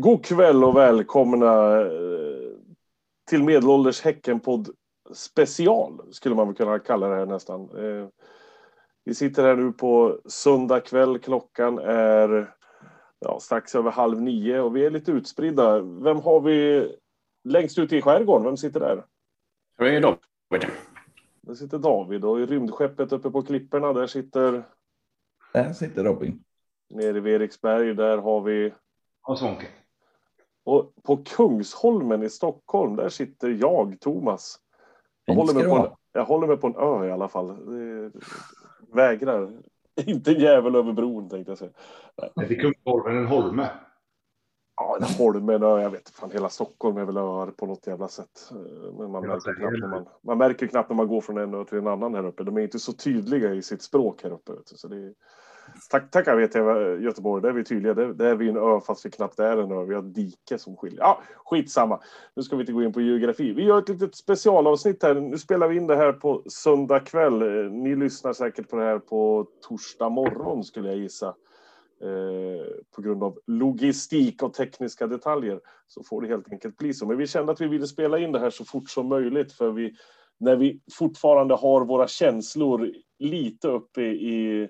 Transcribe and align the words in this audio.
God 0.00 0.24
kväll 0.24 0.64
och 0.64 0.76
välkomna 0.76 1.80
eh, 1.80 2.52
till 3.28 3.42
Medelålders 3.42 4.02
Häckenpodd 4.02 4.68
special, 5.14 6.00
skulle 6.10 6.34
man 6.34 6.46
väl 6.46 6.56
kunna 6.56 6.78
kalla 6.78 7.08
det 7.08 7.16
här 7.16 7.26
nästan. 7.26 7.60
Eh, 7.62 8.08
vi 9.04 9.14
sitter 9.14 9.42
här 9.42 9.56
nu 9.56 9.72
på 9.72 10.20
söndag 10.24 10.80
kväll. 10.80 11.18
Klockan 11.18 11.78
är 11.78 12.54
ja, 13.18 13.40
strax 13.40 13.74
över 13.74 13.90
halv 13.90 14.22
nio 14.22 14.60
och 14.60 14.76
vi 14.76 14.86
är 14.86 14.90
lite 14.90 15.12
utspridda. 15.12 15.80
Vem 15.80 16.16
har 16.16 16.40
vi 16.40 16.88
längst 17.44 17.78
ute 17.78 17.96
i 17.96 18.02
skärgården? 18.02 18.44
Vem 18.44 18.56
sitter 18.56 18.80
där? 18.80 19.04
Det 19.78 19.96
är 19.96 20.00
David. 20.00 20.70
Där 21.40 21.54
sitter 21.54 21.78
David 21.78 22.24
och 22.24 22.40
i 22.40 22.46
rymdskeppet 22.46 23.12
uppe 23.12 23.30
på 23.30 23.42
klipporna 23.42 23.92
där 23.92 24.06
sitter... 24.06 24.62
Där 25.52 25.72
sitter 25.72 26.04
Robin. 26.04 26.44
Nere 26.90 27.20
vid 27.20 27.34
Eriksberg, 27.34 27.94
där 27.94 28.18
har 28.18 28.40
vi... 28.40 28.72
Och 29.22 29.38
Svånke. 29.38 29.66
Och 30.64 30.92
på 31.02 31.16
Kungsholmen 31.16 32.22
i 32.22 32.30
Stockholm, 32.30 32.96
där 32.96 33.08
sitter 33.08 33.48
jag, 33.48 34.00
Thomas. 34.00 34.58
Jag 35.24 35.34
håller, 35.34 35.54
mig 35.54 35.64
på 35.64 35.76
en, 35.76 35.90
jag 36.12 36.24
håller 36.24 36.46
mig 36.46 36.56
på 36.56 36.66
en 36.66 36.76
ö 36.76 37.08
i 37.08 37.10
alla 37.10 37.28
fall. 37.28 37.46
Det, 37.46 38.10
vägrar. 38.92 39.50
Inte 40.06 40.30
en 40.32 40.40
jävel 40.40 40.74
över 40.74 40.92
bron 40.92 41.28
tänkte 41.28 41.50
jag 41.50 41.58
säga. 41.58 41.70
Det 42.34 42.54
är 42.54 42.60
Kungsholmen, 42.60 43.16
en 43.16 43.26
holme. 43.26 43.68
Ja, 44.76 44.96
en 44.96 45.02
Holmen 45.02 45.62
ö, 45.62 45.80
jag 45.80 45.90
vet 45.90 46.10
fan 46.10 46.30
hela 46.30 46.48
Stockholm 46.48 46.96
är 46.96 47.04
väl 47.04 47.16
öar 47.16 47.46
på 47.46 47.66
något 47.66 47.86
jävla 47.86 48.08
sätt. 48.08 48.50
Men 48.98 49.10
man 49.10 49.26
märker, 49.26 49.44
det 49.44 49.50
är 49.50 49.54
knappt 49.54 49.72
det. 49.72 49.80
när 49.80 49.88
man, 49.88 50.06
man 50.22 50.38
märker 50.38 50.66
knappt 50.66 50.88
när 50.88 50.96
man 50.96 51.08
går 51.08 51.20
från 51.20 51.38
en 51.38 51.54
ö 51.54 51.64
till 51.64 51.78
en 51.78 51.86
annan 51.86 52.14
här 52.14 52.26
uppe. 52.26 52.44
De 52.44 52.56
är 52.56 52.60
inte 52.60 52.78
så 52.78 52.92
tydliga 52.92 53.54
i 53.54 53.62
sitt 53.62 53.82
språk 53.82 54.22
här 54.22 54.30
uppe. 54.30 54.52
Så 54.64 54.88
det 54.88 54.96
är, 54.96 55.14
tack, 55.90 56.10
tackar 56.10 56.36
vet 56.36 56.54
jag 56.54 57.02
Göteborg, 57.02 57.42
där 57.42 57.48
är 57.48 57.52
vi 57.52 57.64
tydliga. 57.64 57.94
Där, 57.94 58.06
där 58.06 58.26
är 58.26 58.34
vi 58.34 58.48
en 58.48 58.56
ö 58.56 58.80
fast 58.86 59.06
vi 59.06 59.10
knappt 59.10 59.38
är 59.38 59.56
en 59.56 59.72
ö. 59.72 59.84
Vi 59.84 59.94
har 59.94 60.02
ett 60.02 60.14
dike 60.14 60.58
som 60.58 60.76
skiljer. 60.76 61.00
Ja, 61.00 61.22
skitsamma. 61.44 62.00
Nu 62.34 62.42
ska 62.42 62.56
vi 62.56 62.60
inte 62.60 62.72
gå 62.72 62.82
in 62.82 62.92
på 62.92 63.00
geografi. 63.00 63.52
Vi 63.52 63.62
gör 63.62 63.78
ett 63.78 63.88
litet 63.88 64.14
specialavsnitt 64.14 65.02
här. 65.02 65.14
Nu 65.14 65.38
spelar 65.38 65.68
vi 65.68 65.76
in 65.76 65.86
det 65.86 65.96
här 65.96 66.12
på 66.12 66.42
söndag 66.46 67.00
kväll. 67.00 67.70
Ni 67.72 67.96
lyssnar 67.96 68.32
säkert 68.32 68.68
på 68.68 68.76
det 68.76 68.84
här 68.84 68.98
på 68.98 69.46
torsdag 69.68 70.08
morgon 70.08 70.64
skulle 70.64 70.88
jag 70.88 70.98
gissa. 70.98 71.34
Eh, 72.02 72.66
på 72.96 73.02
grund 73.02 73.24
av 73.24 73.38
logistik 73.46 74.42
och 74.42 74.54
tekniska 74.54 75.06
detaljer 75.06 75.60
så 75.86 76.02
får 76.02 76.22
det 76.22 76.28
helt 76.28 76.52
enkelt 76.52 76.76
bli 76.76 76.94
så. 76.94 77.06
Men 77.06 77.16
vi 77.16 77.26
kände 77.26 77.52
att 77.52 77.60
vi 77.60 77.68
ville 77.68 77.86
spela 77.86 78.18
in 78.18 78.32
det 78.32 78.38
här 78.38 78.50
så 78.50 78.64
fort 78.64 78.90
som 78.90 79.06
möjligt 79.06 79.52
för 79.52 79.70
vi 79.70 79.94
när 80.40 80.56
vi 80.56 80.80
fortfarande 80.92 81.54
har 81.54 81.84
våra 81.84 82.08
känslor 82.08 82.92
lite 83.18 83.68
uppe 83.68 84.02
i 84.02 84.68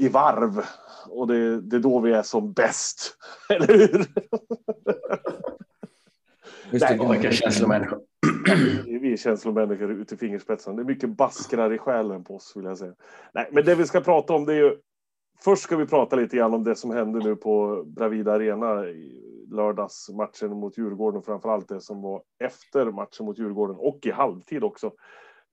i 0.00 0.08
varv 0.08 0.64
och 1.08 1.26
det, 1.26 1.60
det 1.60 1.76
är 1.76 1.80
då 1.80 2.00
vi 2.00 2.12
är 2.12 2.22
som 2.22 2.52
bäst. 2.52 3.16
Eller 3.48 3.66
hur? 3.66 4.06
Nej, 6.72 6.98
Vilka 7.10 7.32
känslomänniskor. 7.32 8.00
Vi 9.00 9.12
är 9.12 9.16
känslomänniskor 9.16 9.90
ut 9.90 10.12
i 10.12 10.16
fingerspetsarna. 10.16 10.76
Det 10.76 10.82
är 10.82 10.84
mycket 10.84 11.10
baskrar 11.10 11.72
i 11.72 11.78
själen 11.78 12.24
på 12.24 12.36
oss 12.36 12.52
vill 12.56 12.64
jag 12.64 12.78
säga. 12.78 12.94
Nej, 13.34 13.48
men 13.52 13.64
det 13.64 13.74
vi 13.74 13.86
ska 13.86 14.00
prata 14.00 14.32
om 14.32 14.44
det 14.44 14.52
är 14.52 14.56
ju. 14.56 14.76
Först 15.44 15.62
ska 15.62 15.76
vi 15.76 15.86
prata 15.86 16.16
lite 16.16 16.36
grann 16.36 16.54
om 16.54 16.64
det 16.64 16.74
som 16.74 16.90
hände 16.90 17.18
nu 17.18 17.36
på 17.36 17.82
Bravida 17.86 18.32
Arena 18.32 18.88
i 18.88 19.46
lördags 19.50 20.08
matchen 20.08 20.50
mot 20.50 20.78
Djurgården, 20.78 21.22
framförallt 21.22 21.68
det 21.68 21.80
som 21.80 22.02
var 22.02 22.22
efter 22.44 22.90
matchen 22.90 23.26
mot 23.26 23.38
Djurgården 23.38 23.76
och 23.76 23.98
i 24.02 24.10
halvtid 24.10 24.64
också. 24.64 24.86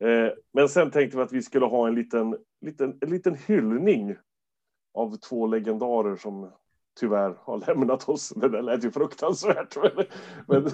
Eh, 0.03 0.31
Men 0.53 0.69
sen 0.69 0.91
tänkte 0.91 1.17
vi 1.17 1.23
att 1.23 1.33
vi 1.33 1.41
skulle 1.41 1.65
ha 1.65 1.87
en 1.87 1.95
liten, 1.95 2.37
liten, 2.61 2.97
en 3.01 3.09
liten 3.09 3.35
hyllning 3.35 4.15
av 4.97 5.17
två 5.17 5.47
legendarer 5.47 6.15
som 6.15 6.51
tyvärr 6.99 7.37
har 7.41 7.67
lämnat 7.67 8.09
oss. 8.09 8.29
Det 8.35 8.49
där 8.49 8.61
lät 8.61 8.83
ju 8.83 8.91
fruktansvärt. 8.91 9.77
Men, 9.77 10.05
men 10.47 10.65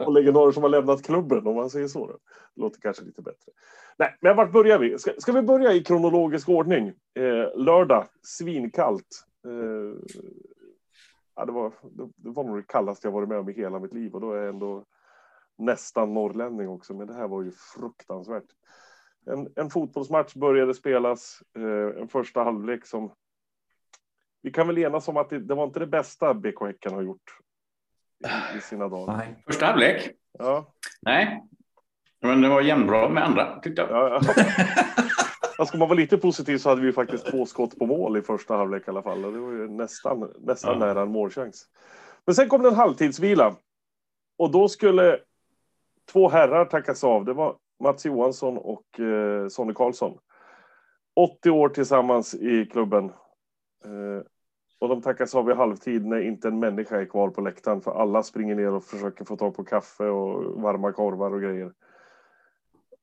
och 0.06 0.12
legendarer 0.12 0.52
som 0.52 0.62
har 0.62 0.70
lämnat 0.70 1.02
klubben 1.02 1.46
om 1.46 1.56
man 1.56 1.70
säger 1.70 1.88
så. 1.88 2.06
Det 2.06 2.60
låter 2.60 2.80
kanske 2.80 3.04
lite 3.04 3.22
bättre. 3.22 3.52
Nej, 3.98 4.16
men 4.20 4.36
vart 4.36 4.52
börjar 4.52 4.78
vi? 4.78 4.98
Ska, 4.98 5.12
ska 5.18 5.32
vi 5.32 5.42
börja 5.42 5.72
i 5.72 5.84
kronologisk 5.84 6.48
ordning? 6.48 6.88
Eh, 7.14 7.64
lördag, 7.64 8.06
svinkallt. 8.22 9.24
Eh, 9.46 10.14
ja, 11.36 11.44
det, 11.44 11.52
var, 11.52 11.72
det, 11.82 12.08
det 12.16 12.30
var 12.30 12.44
nog 12.44 12.56
det 12.56 12.66
kallaste 12.66 13.06
jag 13.06 13.12
varit 13.12 13.28
med 13.28 13.38
om 13.38 13.48
i 13.48 13.52
hela 13.52 13.78
mitt 13.78 13.94
liv 13.94 14.14
och 14.14 14.20
då 14.20 14.32
är 14.32 14.36
jag 14.36 14.48
ändå 14.48 14.84
nästan 15.58 16.14
norrlänning 16.14 16.68
också. 16.68 16.94
Men 16.94 17.06
det 17.06 17.14
här 17.14 17.28
var 17.28 17.42
ju 17.42 17.50
fruktansvärt. 17.50 18.44
En, 19.26 19.48
en 19.56 19.70
fotbollsmatch 19.70 20.34
började 20.34 20.74
spelas. 20.74 21.42
Eh, 21.56 22.00
en 22.02 22.08
första 22.08 22.42
halvlek 22.42 22.86
som 22.86 23.12
vi 24.42 24.50
kan 24.50 24.66
väl 24.66 24.78
enas 24.78 25.08
om 25.08 25.16
att 25.16 25.30
det, 25.30 25.38
det 25.38 25.54
var 25.54 25.64
inte 25.64 25.78
det 25.80 25.86
bästa 25.86 26.34
BK 26.34 26.60
Häcken 26.66 26.94
har 26.94 27.02
gjort 27.02 27.38
i, 28.54 28.58
i 28.58 28.60
sina 28.60 28.88
dagar. 28.88 29.16
Nej. 29.16 29.42
Första 29.46 29.66
halvlek? 29.66 30.10
Ja, 30.38 30.72
Nej. 31.02 31.42
Men 32.22 32.40
det 32.40 32.48
var 32.48 32.60
jämnbra 32.60 33.08
med 33.08 33.24
andra, 33.24 33.60
tyckte 33.60 33.82
jag. 33.82 33.90
ja, 33.90 34.20
ja. 34.36 34.44
Ja, 35.58 35.66
Ska 35.66 35.78
man 35.78 35.88
vara 35.88 35.96
lite 35.96 36.18
positiv 36.18 36.58
så 36.58 36.68
hade 36.68 36.80
vi 36.80 36.92
faktiskt 36.92 37.26
två 37.26 37.46
skott 37.46 37.78
på 37.78 37.86
mål 37.86 38.16
i 38.16 38.22
första 38.22 38.56
halvlek 38.56 38.82
i 38.86 38.90
alla 38.90 39.02
fall. 39.02 39.22
Det 39.22 39.28
var 39.40 39.52
ju 39.52 39.68
nästan, 39.68 40.32
nästan 40.38 40.72
Ja. 40.80 40.86
nära 40.86 41.02
en 41.02 41.10
målchans. 41.10 41.66
Men 42.26 42.34
sen 42.34 42.48
kom 42.48 42.62
det 42.62 42.68
en 42.68 42.74
halvtidsvila. 42.74 43.56
Och 44.38 44.50
då 44.50 44.68
skulle 44.68 45.18
två 46.12 46.28
herrar 46.28 46.64
tackas 46.64 47.04
av. 47.04 47.24
Det 47.24 47.32
var 47.32 47.56
Mats 47.82 48.06
Johansson 48.06 48.58
och 48.58 49.00
eh, 49.00 49.48
Sonny 49.48 49.74
Karlsson. 49.74 50.18
80 51.16 51.50
år 51.50 51.68
tillsammans 51.68 52.34
i 52.34 52.66
klubben. 52.66 53.12
Eh, 53.84 54.22
och 54.78 54.88
de 54.88 55.02
tackas 55.02 55.34
av 55.34 55.50
i 55.50 55.54
halvtid 55.54 56.06
när 56.06 56.20
inte 56.20 56.48
en 56.48 56.58
människa 56.58 57.00
är 57.00 57.04
kvar 57.04 57.30
på 57.30 57.40
läktaren. 57.40 57.80
För 57.80 57.90
alla 57.90 58.22
springer 58.22 58.54
ner 58.54 58.72
och 58.72 58.84
försöker 58.84 59.24
få 59.24 59.36
tag 59.36 59.54
på 59.54 59.64
kaffe 59.64 60.04
och 60.04 60.60
varma 60.62 60.92
korvar 60.92 61.34
och 61.34 61.40
grejer. 61.40 61.72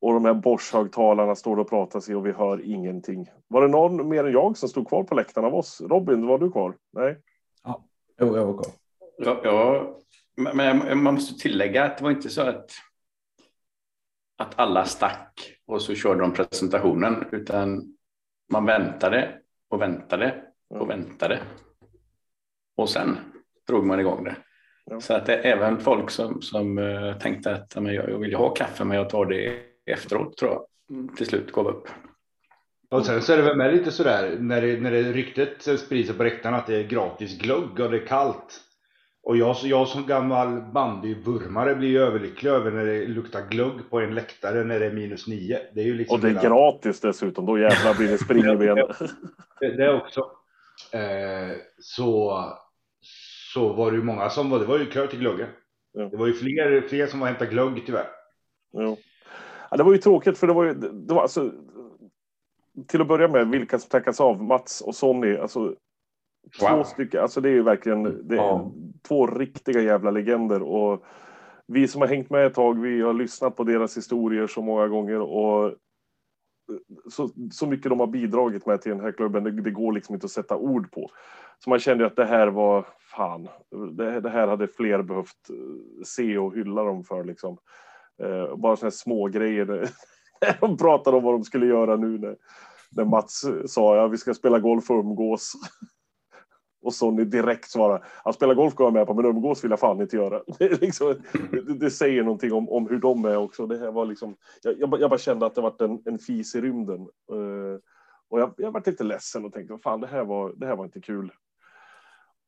Och 0.01 0.13
de 0.13 0.25
här 0.25 0.33
Bosch-högtalarna 0.33 1.35
står 1.35 1.59
och 1.59 1.69
pratar 1.69 1.99
sig 1.99 2.15
och 2.15 2.25
vi 2.25 2.31
hör 2.31 2.61
ingenting. 2.61 3.29
Var 3.47 3.61
det 3.61 3.67
någon 3.67 4.09
mer 4.09 4.23
än 4.23 4.31
jag 4.31 4.57
som 4.57 4.69
stod 4.69 4.87
kvar 4.87 5.03
på 5.03 5.15
läktaren 5.15 5.47
av 5.47 5.55
oss? 5.55 5.81
Robin, 5.81 6.27
var 6.27 6.39
du 6.39 6.51
kvar? 6.51 6.75
Nej? 6.93 7.21
Jo, 8.19 8.37
jag 8.37 8.45
var 8.45 8.53
kvar. 8.53 8.73
Ja, 9.17 9.41
ja, 9.43 9.97
men 10.35 10.77
men 10.77 11.03
man 11.03 11.13
måste 11.13 11.41
tillägga 11.41 11.85
att 11.85 11.97
det 11.97 12.03
var 12.03 12.11
inte 12.11 12.29
så 12.29 12.41
att, 12.41 12.71
att 14.37 14.59
alla 14.59 14.85
stack 14.85 15.59
och 15.65 15.81
så 15.81 15.95
körde 15.95 16.21
de 16.21 16.33
presentationen, 16.33 17.25
utan 17.31 17.97
man 18.51 18.65
väntade 18.65 19.41
och 19.69 19.81
väntade 19.81 20.46
och 20.69 20.89
väntade. 20.89 21.39
Och 22.77 22.89
sen 22.89 23.17
drog 23.67 23.85
man 23.85 23.99
igång 23.99 24.23
det. 24.23 24.35
Ja. 24.85 24.99
Så 25.01 25.13
att 25.13 25.25
det 25.25 25.35
är 25.35 25.51
även 25.57 25.79
folk 25.79 26.09
som, 26.09 26.41
som 26.41 26.77
eh, 26.77 27.17
tänkte 27.17 27.51
att 27.53 27.75
men 27.75 27.93
jag, 27.93 28.09
jag 28.09 28.17
vill 28.19 28.29
ju 28.29 28.35
ha 28.37 28.49
kaffe, 28.49 28.83
men 28.83 28.97
jag 28.97 29.09
tar 29.09 29.25
det 29.25 29.53
efteråt, 29.85 30.37
tror 30.37 30.51
jag, 30.51 30.65
till 31.17 31.25
slut 31.25 31.51
gav 31.51 31.67
upp. 31.67 31.87
Och 32.89 33.05
sen 33.05 33.21
så 33.21 33.33
är 33.33 33.37
det 33.37 33.43
väl 33.43 33.57
med 33.57 33.73
lite 33.73 33.91
sådär 33.91 34.37
när 34.39 34.61
det, 34.61 34.79
när 34.81 34.91
det 34.91 35.03
ryktet 35.03 35.79
sprids 35.79 36.17
på 36.17 36.23
läktaren 36.23 36.55
att 36.55 36.67
det 36.67 36.75
är 36.75 36.83
gratis 36.83 37.37
glögg 37.37 37.79
och 37.79 37.91
det 37.91 37.97
är 38.01 38.05
kallt. 38.07 38.61
Och 39.23 39.37
jag, 39.37 39.55
jag 39.63 39.87
som 39.87 40.05
gammal 40.07 40.61
bandyvurmare 40.61 41.75
blir 41.75 41.87
ju 41.89 41.99
överlycklig 41.99 42.49
över 42.51 42.71
när 42.71 42.85
det 42.85 43.05
luktar 43.07 43.41
glögg 43.49 43.89
på 43.89 43.99
en 43.99 44.15
läktare 44.15 44.63
när 44.63 44.79
det 44.79 44.85
är 44.85 44.91
minus 44.93 45.27
nio. 45.27 45.59
Det 45.73 45.81
är 45.81 45.85
ju 45.85 45.93
liksom 45.93 46.15
Och 46.15 46.21
det 46.21 46.27
är 46.27 46.29
hela- 46.29 46.41
gratis 46.49 46.99
dessutom. 47.01 47.45
Då 47.45 47.59
jävlar 47.59 47.93
blir 47.97 48.07
det 48.07 48.17
spring 48.17 48.45
i 48.45 48.55
benen. 48.55 48.87
det, 49.59 49.71
det 49.77 49.93
också. 49.93 50.31
Eh, 50.93 51.57
så, 51.79 52.43
så 53.53 53.73
var 53.73 53.91
det 53.91 53.97
ju 53.97 54.03
många 54.03 54.29
som 54.29 54.49
var, 54.49 54.59
det 54.59 54.65
var 54.65 54.79
ju 54.79 54.85
kö 54.85 55.07
till 55.07 55.19
glöggen. 55.19 55.47
Ja. 55.93 56.03
Det 56.03 56.17
var 56.17 56.27
ju 56.27 56.33
fler, 56.33 56.81
fler 56.81 57.07
som 57.07 57.19
var 57.19 57.27
hämtade 57.27 57.51
glögg 57.51 57.83
tyvärr. 57.85 58.07
Jo. 58.73 58.97
Ja, 59.71 59.77
det 59.77 59.83
var 59.83 59.91
ju 59.91 59.97
tråkigt 59.97 60.37
för 60.37 60.47
det 60.47 60.53
var 60.53 60.63
ju, 60.63 60.73
det 60.73 61.13
var 61.13 61.21
alltså, 61.21 61.51
till 62.87 63.01
att 63.01 63.07
börja 63.07 63.27
med, 63.27 63.47
vilka 63.47 63.79
som 63.79 63.89
tackas 63.89 64.21
av, 64.21 64.43
Mats 64.43 64.81
och 64.81 64.95
Sonny, 64.95 65.37
alltså 65.37 65.75
två 66.59 66.67
Wow. 66.69 66.83
stycken, 66.83 67.21
alltså 67.21 67.41
det 67.41 67.49
är 67.49 67.53
ju 67.53 67.63
verkligen 67.63 68.27
det 68.27 68.35
är 68.35 68.39
Ja. 68.39 68.71
två 69.07 69.27
riktiga 69.27 69.81
jävla 69.81 70.11
legender 70.11 70.61
och 70.61 71.03
vi 71.67 71.87
som 71.87 72.01
har 72.01 72.07
hängt 72.07 72.29
med 72.29 72.45
ett 72.45 72.53
tag, 72.53 72.81
vi 72.81 73.01
har 73.01 73.13
lyssnat 73.13 73.55
på 73.55 73.63
deras 73.63 73.97
historier 73.97 74.47
så 74.47 74.61
många 74.61 74.87
gånger 74.87 75.19
och 75.21 75.73
så, 77.11 77.29
så 77.51 77.67
mycket 77.67 77.89
de 77.89 77.99
har 77.99 78.07
bidragit 78.07 78.65
med 78.65 78.81
till 78.81 78.91
den 78.91 79.01
här 79.01 79.11
klubben, 79.11 79.43
det, 79.43 79.51
det 79.51 79.71
går 79.71 79.93
liksom 79.93 80.15
inte 80.15 80.25
att 80.25 80.31
sätta 80.31 80.57
ord 80.57 80.91
på. 80.91 81.11
Så 81.63 81.69
man 81.69 81.79
kände 81.79 82.03
ju 82.03 82.07
att 82.07 82.15
det 82.15 82.25
här 82.25 82.47
var, 82.47 82.85
fan, 82.99 83.47
det, 83.91 84.19
det 84.19 84.29
här 84.29 84.47
hade 84.47 84.67
fler 84.67 85.01
behövt 85.01 85.49
eh, 85.49 86.03
se 86.05 86.37
och 86.37 86.55
hylla 86.55 86.83
dem 86.83 87.03
för 87.03 87.23
liksom. 87.23 87.57
Eh, 88.23 88.55
bara 88.55 88.75
sådana 88.75 88.85
här 88.85 88.89
små 88.89 89.27
grejer. 89.27 89.89
de 90.59 90.77
pratade 90.77 91.17
om 91.17 91.23
vad 91.23 91.33
de 91.33 91.43
skulle 91.43 91.65
göra 91.65 91.95
nu 91.95 92.17
när, 92.17 92.35
när 92.91 93.05
Mats 93.05 93.43
eh, 93.43 93.65
sa 93.65 93.95
ja, 93.95 94.07
vi 94.07 94.17
ska 94.17 94.33
spela 94.33 94.59
golf 94.59 94.89
och 94.89 94.99
umgås. 94.99 95.53
Och 96.87 96.93
Sonny 96.93 97.23
direkt 97.23 97.69
svarar, 97.69 98.05
att 98.23 98.35
spela 98.35 98.53
golf 98.53 98.75
går 98.75 98.85
jag 98.85 98.93
med 98.93 99.07
på, 99.07 99.13
men 99.13 99.25
umgås 99.25 99.63
vill 99.63 99.71
jag 99.71 99.79
fan 99.79 100.01
inte 100.01 100.15
göra. 100.15 100.41
Det, 100.59 100.81
liksom, 100.81 101.15
det, 101.51 101.73
det 101.73 101.91
säger 101.91 102.23
någonting 102.23 102.53
om, 102.53 102.69
om 102.69 102.87
hur 102.89 102.97
de 102.97 103.25
är 103.25 103.37
också. 103.37 103.67
Det 103.67 103.77
här 103.77 103.91
var 103.91 104.05
liksom, 104.05 104.35
jag, 104.63 104.79
jag, 104.79 105.01
jag 105.01 105.09
bara 105.09 105.19
kände 105.19 105.45
att 105.45 105.55
det 105.55 105.61
var 105.61 105.83
en, 105.83 106.01
en 106.05 106.19
fis 106.19 106.55
i 106.55 106.61
rymden. 106.61 107.01
Eh, 107.31 107.79
och 108.29 108.39
jag, 108.39 108.53
jag 108.57 108.71
var 108.71 108.83
lite 108.85 109.03
ledsen 109.03 109.45
och 109.45 109.53
tänkte, 109.53 109.77
fan, 109.83 110.01
det 110.01 110.07
här 110.07 110.23
var, 110.23 110.53
det 110.55 110.65
här 110.65 110.75
var 110.75 110.85
inte 110.85 111.01
kul. 111.01 111.31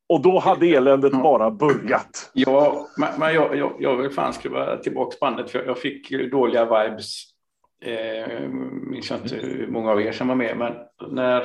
Och 0.08 0.22
då 0.22 0.38
hade 0.38 0.66
eländet 0.66 1.12
bara 1.12 1.50
börjat. 1.50 2.30
Ja, 2.32 2.86
men, 3.18 3.34
jag, 3.34 3.56
jag, 3.56 3.72
jag 3.78 3.96
vill 3.96 4.10
fan 4.10 4.32
skruva 4.32 4.76
tillbaka 4.76 5.16
bandet 5.20 5.50
för 5.50 5.64
jag, 5.66 5.78
fick 5.78 6.30
dåliga 6.30 6.64
vibes. 6.64 7.22
Eh, 7.82 8.48
minns 8.90 9.10
jag 9.10 9.20
inte 9.20 9.36
hur 9.36 9.66
många 9.66 9.90
av 9.90 10.02
er 10.02 10.12
som 10.12 10.28
var 10.28 10.34
med, 10.34 10.56
men 10.56 10.72
när, 11.10 11.42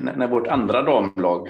när, 0.00 0.16
när 0.16 0.28
vårt 0.28 0.46
andra 0.46 0.82
damlag 0.82 1.48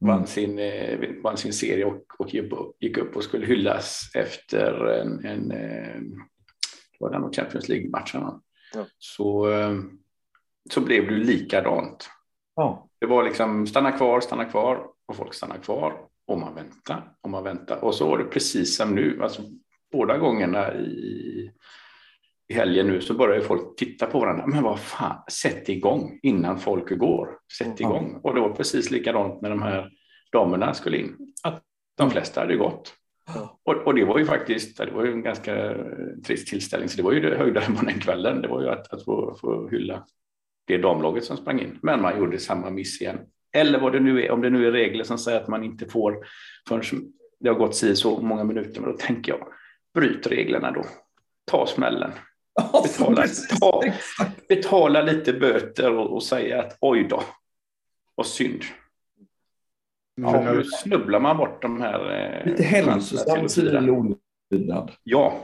vann, 0.00 0.26
sin, 0.26 0.58
eh, 0.58 0.98
vann 1.22 1.36
sin 1.36 1.52
serie 1.52 1.84
och, 1.84 2.04
och 2.18 2.34
gick 2.80 2.98
upp- 2.98 3.16
och 3.16 3.24
skulle 3.24 3.46
hyllas 3.46 4.10
efter 4.14 4.86
en, 4.86 5.24
en 5.24 5.50
eh, 5.50 6.00
var 7.00 7.10
det 7.10 7.18
nog 7.18 7.34
Champions 7.34 7.68
League-matchen? 7.68 8.22
Ja. 8.74 8.86
så, 8.98 9.50
eh, 9.50 9.74
så 10.70 10.80
blev 10.80 11.06
det 11.06 11.14
likadant. 11.14 12.10
Ja. 12.56 12.88
Det 12.98 13.06
var 13.06 13.24
liksom 13.24 13.66
stanna 13.66 13.92
kvar, 13.92 14.20
stanna 14.20 14.44
kvar 14.44 14.86
och 15.06 15.16
folk 15.16 15.34
stannar 15.34 15.58
kvar 15.58 16.06
och 16.26 16.38
man 16.38 16.54
väntar 16.54 17.12
och 17.20 17.30
man 17.30 17.44
väntar. 17.44 17.84
Och 17.84 17.94
så 17.94 18.08
var 18.08 18.18
det 18.18 18.24
precis 18.24 18.76
som 18.76 18.94
nu, 18.94 19.18
alltså 19.22 19.42
båda 19.92 20.18
gångerna 20.18 20.74
i, 20.74 21.50
i 22.48 22.54
helgen 22.54 22.86
nu 22.86 23.00
så 23.00 23.14
börjar 23.14 23.36
ju 23.36 23.42
folk 23.42 23.76
titta 23.76 24.06
på 24.06 24.20
varandra. 24.20 24.46
Men 24.46 24.62
vad 24.62 24.80
fan, 24.80 25.22
sätt 25.30 25.68
igång 25.68 26.18
innan 26.22 26.58
folk 26.58 26.98
går. 26.98 27.28
Sätt 27.58 27.80
igång. 27.80 28.20
Och 28.22 28.34
det 28.34 28.40
var 28.40 28.50
precis 28.50 28.90
likadant 28.90 29.42
när 29.42 29.50
de 29.50 29.62
här 29.62 29.90
damerna 30.32 30.74
skulle 30.74 30.98
in. 30.98 31.16
Att 31.42 31.62
de 31.96 32.10
flesta 32.10 32.40
hade 32.40 32.56
gått. 32.56 32.94
Ja. 33.26 33.60
Och, 33.64 33.74
och 33.74 33.94
det 33.94 34.04
var 34.04 34.18
ju 34.18 34.24
faktiskt, 34.24 34.78
det 34.78 34.90
var 34.90 35.04
ju 35.04 35.12
en 35.12 35.22
ganska 35.22 35.74
trist 36.26 36.48
tillställning, 36.48 36.88
så 36.88 36.96
det 36.96 37.02
var 37.02 37.12
ju 37.12 37.20
det 37.20 37.36
höjdare 37.36 37.64
på 37.64 37.84
den 37.86 38.00
kvällen. 38.00 38.42
Det 38.42 38.48
var 38.48 38.62
ju 38.62 38.68
att, 38.68 38.92
att 38.92 39.04
få, 39.04 39.36
få 39.40 39.68
hylla 39.68 40.06
det 40.66 40.78
damlaget 40.78 41.24
som 41.24 41.36
sprang 41.36 41.60
in. 41.60 41.78
Men 41.82 42.02
man 42.02 42.18
gjorde 42.18 42.38
samma 42.38 42.70
miss 42.70 43.00
igen. 43.00 43.18
Eller 43.52 43.80
vad 43.80 43.92
det 43.92 44.00
nu 44.00 44.24
är, 44.24 44.30
om 44.30 44.40
det 44.40 44.50
nu 44.50 44.66
är 44.66 44.72
regler 44.72 45.04
som 45.04 45.18
säger 45.18 45.40
att 45.40 45.48
man 45.48 45.64
inte 45.64 45.86
får 45.86 46.26
förrän 46.68 46.82
det 47.40 47.48
har 47.48 47.56
gått 47.56 47.76
si 47.76 47.96
så 47.96 48.20
många 48.20 48.44
minuter. 48.44 48.80
Men 48.80 48.90
då 48.90 48.96
tänker 48.96 49.32
jag, 49.32 49.48
bryt 49.94 50.26
reglerna 50.26 50.70
då. 50.70 50.84
Ta 51.50 51.66
smällen. 51.66 52.10
Betala, 52.82 53.26
ta, 53.60 53.82
betala 54.48 55.02
lite 55.02 55.32
böter 55.32 55.92
och, 55.98 56.12
och 56.14 56.22
säga 56.22 56.62
att 56.62 56.76
oj 56.80 57.06
då, 57.10 57.22
vad 58.14 58.26
synd. 58.26 58.62
Men 60.16 60.30
Ja, 60.44 60.52
nu 60.52 60.64
snubblar 60.64 61.20
man 61.20 61.36
bort 61.36 61.62
de 61.62 61.80
här... 61.82 62.10
eh, 62.40 62.46
Lite 62.50 62.62
hälsosam 62.62 63.48
civil 63.48 63.90
olydnad. 63.90 64.92
Ja, 65.02 65.38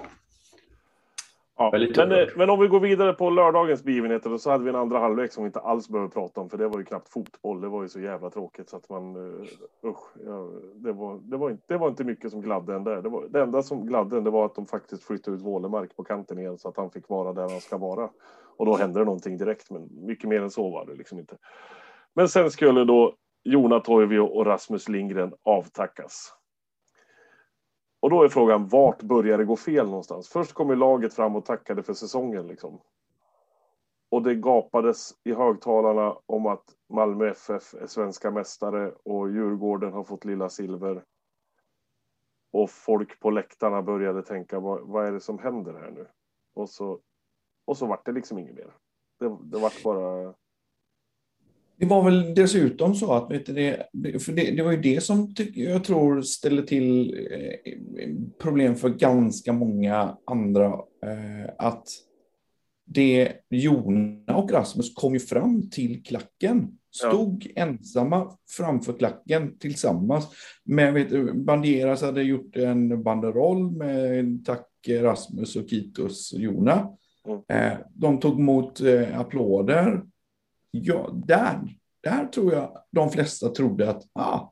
Ja. 1.61 1.71
Men, 1.97 2.13
eh, 2.13 2.29
men 2.37 2.51
om 2.51 2.61
vi 2.61 2.69
går 2.69 2.81
vidare 2.81 3.13
på 3.13 3.31
lördagens 3.31 3.85
begivenheter 3.85 4.37
så 4.37 4.51
hade 4.51 4.65
vi 4.65 4.71
en 4.71 4.77
andra 4.77 4.99
halvlek 4.99 5.33
som 5.33 5.45
vi 5.45 5.47
inte 5.47 5.61
alls 5.61 5.89
behöver 5.89 6.09
prata 6.09 6.41
om 6.41 6.51
för 6.51 6.59
det 6.59 6.69
var 6.69 6.79
ju 6.79 6.85
knappt 6.85 7.09
fotboll. 7.09 7.61
Det 7.61 7.69
var 7.69 7.83
ju 7.83 7.89
så 7.89 8.01
jävla 8.01 8.31
tråkigt 8.31 8.69
så 8.69 8.77
att 8.77 8.89
man 8.89 9.17
uh, 9.17 9.43
usch, 9.85 10.17
ja, 10.27 10.49
det, 10.75 10.93
var, 10.93 11.21
det, 11.23 11.37
var 11.37 11.51
inte, 11.51 11.63
det 11.67 11.77
var 11.77 11.89
inte 11.89 12.05
mycket 12.05 12.31
som 12.31 12.41
gladde 12.41 12.75
en 12.75 12.85
där. 12.85 13.03
Det, 13.03 13.09
var, 13.09 13.27
det 13.29 13.41
enda 13.41 13.63
som 13.63 13.87
gladde 13.87 14.17
en 14.17 14.25
det 14.25 14.31
var 14.31 14.47
att 14.47 14.55
de 14.55 14.67
faktiskt 14.67 15.05
flyttade 15.05 15.37
ut 15.37 15.43
Wålemark 15.43 15.97
på 15.97 16.05
kanten 16.05 16.39
igen 16.39 16.59
så 16.59 16.69
att 16.69 16.77
han 16.77 16.91
fick 16.91 17.09
vara 17.09 17.33
där 17.33 17.49
han 17.49 17.61
ska 17.61 17.79
vara. 17.79 18.11
Och 18.57 18.67
då 18.67 18.77
hände 18.77 18.99
det 18.99 19.05
någonting 19.05 19.37
direkt 19.37 19.71
men 19.71 19.89
mycket 20.07 20.29
mer 20.29 20.43
än 20.43 20.51
så 20.51 20.71
var 20.71 20.87
det 20.87 20.95
liksom 20.95 21.19
inte. 21.19 21.37
Men 22.15 22.29
sen 22.29 22.51
skulle 22.51 22.85
då 22.85 23.15
Jona 23.45 23.81
Toivio 23.81 24.21
och 24.21 24.47
Rasmus 24.47 24.89
Lindgren 24.89 25.33
avtackas. 25.45 26.35
Och 28.01 28.11
då 28.11 28.23
är 28.23 28.29
frågan, 28.29 28.69
vart 28.69 29.03
börjar 29.03 29.39
det 29.39 29.45
gå 29.45 29.57
fel 29.57 29.87
någonstans? 29.87 30.29
Först 30.29 30.53
kom 30.53 30.71
ju 30.71 30.77
laget 30.77 31.15
fram 31.15 31.37
och 31.37 31.45
tackade 31.45 31.83
för 31.83 31.95
säsongen. 31.95 32.47
Liksom. 32.47 32.81
Och 34.11 34.23
det 34.23 34.35
gapades 34.35 35.15
i 35.25 35.33
högtalarna 35.33 36.17
om 36.27 36.47
att 36.47 36.65
Malmö 36.89 37.31
FF 37.31 37.75
är 37.75 37.87
svenska 37.87 38.31
mästare 38.31 38.93
och 39.05 39.31
Djurgården 39.31 39.93
har 39.93 40.05
fått 40.05 40.25
lilla 40.25 40.49
silver. 40.49 41.05
Och 42.53 42.71
folk 42.71 43.21
på 43.21 43.31
läktarna 43.31 43.83
började 43.83 44.23
tänka, 44.23 44.61
vad, 44.61 44.81
vad 44.81 45.07
är 45.07 45.13
det 45.13 45.21
som 45.21 45.39
händer 45.39 45.73
här 45.73 45.91
nu? 45.91 46.07
Och 46.55 46.71
så, 46.71 47.01
och 47.65 47.77
så 47.77 47.87
vart 47.87 48.07
det 48.07 48.13
liksom 48.13 48.39
inget 48.39 48.55
mer. 48.55 48.77
Det, 49.19 49.39
det 49.43 49.59
vart 49.59 49.83
bara... 49.83 50.35
Det 51.81 51.87
var 51.87 52.05
väl 52.05 52.35
dessutom 52.35 52.95
så 52.95 53.13
att, 53.13 53.31
vet 53.31 53.47
du, 53.47 53.53
det, 53.93 54.23
för 54.23 54.33
det, 54.33 54.51
det 54.51 54.63
var 54.63 54.73
ju 54.73 54.81
det 54.81 55.03
som 55.03 55.35
jag 55.55 55.85
tror 55.85 56.23
ställde 56.23 56.63
till 56.63 57.15
eh, 57.31 58.11
problem 58.43 58.77
för 58.77 58.89
ganska 58.89 59.53
många 59.53 60.17
andra. 60.27 60.67
Eh, 61.07 61.51
att 61.59 61.89
det 62.87 63.33
Jona 63.51 64.37
och 64.37 64.53
Rasmus 64.53 64.95
kom 64.95 65.13
ju 65.13 65.21
fram 65.21 65.71
till 65.71 66.03
klacken. 66.03 66.69
Stod 66.91 67.53
ensamma 67.57 68.37
framför 68.57 68.93
klacken 68.93 69.59
tillsammans. 69.59 70.29
Men 70.65 70.95
vet 70.95 71.11
du, 71.11 71.33
Banderas 71.35 72.03
hade 72.03 72.23
gjort 72.23 72.57
en 72.57 73.03
banderoll 73.03 73.71
med 73.71 74.45
tack 74.45 74.67
Rasmus 74.89 75.57
och 75.57 75.71
Kitos 75.71 76.33
Jona. 76.37 76.89
Mm. 77.27 77.41
Eh, 77.49 77.79
de 77.95 78.21
tog 78.21 78.39
emot 78.41 78.81
applåder. 79.15 80.03
Ja, 80.71 81.11
där, 81.13 81.61
där 82.03 82.27
tror 82.27 82.53
jag 82.53 82.73
de 82.91 83.11
flesta 83.11 83.49
trodde 83.49 83.91
att 83.91 84.03
ah, 84.15 84.51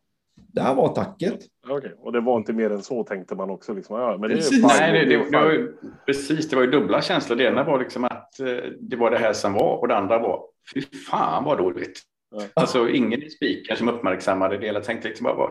där 0.52 0.74
var 0.74 0.88
tacket. 0.88 1.38
Okej, 1.68 1.94
och 1.98 2.12
det 2.12 2.20
var 2.20 2.36
inte 2.36 2.52
mer 2.52 2.70
än 2.70 2.82
så 2.82 3.04
tänkte 3.04 3.34
man 3.34 3.50
också. 3.50 3.74
Liksom. 3.74 3.96
Ja, 3.96 4.18
men 4.20 4.30
det 4.30 4.36
Precis. 4.36 4.64
Nej, 4.78 4.92
det, 4.92 5.16
det, 5.16 5.30
det 5.30 5.38
var 5.38 5.50
ju, 5.50 5.72
precis, 6.06 6.48
det 6.48 6.56
var 6.56 6.62
ju 6.62 6.70
dubbla 6.70 7.02
känslor. 7.02 7.36
Det 7.36 7.44
ena 7.44 7.64
var 7.64 7.78
liksom 7.78 8.04
att 8.04 8.40
eh, 8.40 8.46
det 8.80 8.96
var 8.96 9.10
det 9.10 9.18
här 9.18 9.32
som 9.32 9.52
var 9.52 9.76
och 9.76 9.88
det 9.88 9.96
andra 9.96 10.18
var 10.18 10.42
fy 10.74 10.80
fan 11.10 11.44
vad 11.44 11.58
dåligt. 11.58 12.02
Ja. 12.30 12.42
Alltså 12.54 12.88
ingen 12.88 13.22
i 13.22 13.30
spiken 13.30 13.76
som 13.76 13.88
uppmärksammade 13.88 14.58
det. 14.58 14.66
Jag 14.66 14.84
tänkte 14.84 15.08
liksom 15.08 15.24
bara, 15.24 15.50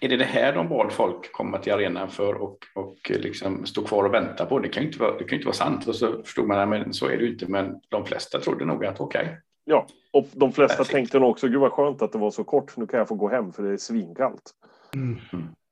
är 0.00 0.08
det 0.08 0.16
det 0.16 0.24
här 0.24 0.52
de 0.52 0.68
bad 0.68 0.92
folk 0.92 1.32
komma 1.32 1.58
till 1.58 1.72
arenan 1.72 2.10
för 2.10 2.34
och, 2.34 2.58
och 2.74 2.96
liksom 3.08 3.66
stå 3.66 3.84
kvar 3.84 4.04
och 4.04 4.14
vänta 4.14 4.46
på? 4.46 4.58
Det 4.58 4.68
kan 4.68 4.82
ju 4.82 4.88
inte 4.88 5.00
vara, 5.00 5.12
det 5.12 5.24
kan 5.24 5.28
ju 5.28 5.36
inte 5.36 5.46
vara 5.46 5.56
sant. 5.56 5.88
Och 5.88 5.94
så 5.94 6.22
förstod 6.22 6.46
man, 6.46 6.68
men 6.68 6.92
så 6.92 7.06
är 7.06 7.16
det 7.16 7.24
ju 7.24 7.32
inte. 7.32 7.46
Men 7.46 7.80
de 7.88 8.06
flesta 8.06 8.40
trodde 8.40 8.64
nog 8.64 8.84
att 8.84 9.00
okej. 9.00 9.40
Ja, 9.64 9.86
och 10.12 10.26
de 10.32 10.52
flesta 10.52 10.76
Perfekt. 10.76 10.94
tänkte 10.94 11.18
nog 11.18 11.30
också, 11.30 11.48
gud 11.48 11.60
vad 11.60 11.72
skönt 11.72 12.02
att 12.02 12.12
det 12.12 12.18
var 12.18 12.30
så 12.30 12.44
kort, 12.44 12.76
nu 12.76 12.86
kan 12.86 12.98
jag 12.98 13.08
få 13.08 13.14
gå 13.14 13.28
hem 13.28 13.52
för 13.52 13.62
det 13.62 13.72
är 13.72 13.76
svinkallt. 13.76 14.50
Mm. 14.94 15.16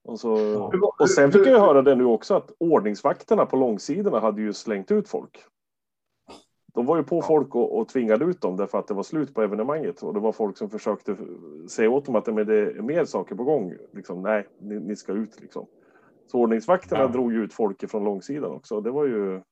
Och, 0.05 0.21
så, 0.21 0.63
och 0.99 1.11
sen 1.11 1.33
fick 1.33 1.41
jag 1.41 1.53
ju 1.53 1.59
höra 1.59 1.83
det 1.83 1.95
nu 1.95 2.05
också 2.05 2.35
att 2.35 2.51
ordningsvakterna 2.61 3.47
på 3.47 3.57
långsidorna 3.57 4.21
hade 4.21 4.41
ju 4.43 4.53
slängt 4.53 4.91
ut 4.91 5.09
folk. 5.09 5.39
De 6.75 6.87
var 6.87 6.97
ju 6.97 7.03
på 7.03 7.23
folk 7.23 7.55
och, 7.55 7.79
och 7.79 7.89
tvingade 7.89 8.25
ut 8.25 8.41
dem 8.41 8.57
därför 8.57 8.79
att 8.79 8.87
det 8.87 8.95
var 8.95 9.03
slut 9.03 9.35
på 9.35 9.43
evenemanget. 9.43 10.03
Och 10.03 10.15
det 10.15 10.21
var 10.21 10.33
folk 10.33 10.57
som 10.59 10.71
försökte 10.71 11.17
säga 11.69 11.91
åt 11.91 12.05
dem 12.05 12.17
att 12.17 12.27
men 12.27 12.47
det 12.47 12.57
är 12.57 12.83
mer 12.83 13.05
saker 13.05 13.35
på 13.35 13.45
gång. 13.45 13.75
Liksom, 13.93 14.23
nej, 14.23 14.47
ni, 14.61 14.81
ni 14.81 14.97
ska 14.97 15.13
ut 15.13 15.41
liksom. 15.41 15.67
Så 16.27 16.39
ordningsvakterna 16.39 17.03
Ja. 17.03 17.09
drog 17.09 17.33
ju 17.33 17.45
ut 17.45 17.53
folk 17.55 17.91
från 17.91 18.05
långsidan 18.05 18.51
också. 18.53 18.81
Det 18.81 18.91
var 18.91 19.05
ju... 19.05 19.43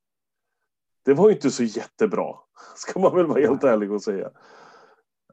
Det 1.06 1.14
var 1.14 1.28
ju 1.28 1.34
inte 1.34 1.50
så 1.50 1.62
jättebra. 1.62 2.34
Ska 2.76 3.00
man 3.00 3.16
väl 3.16 3.26
vara 3.26 3.40
helt 3.40 3.64
ärlig 3.64 3.92
och 3.92 4.02
säga. 4.02 4.30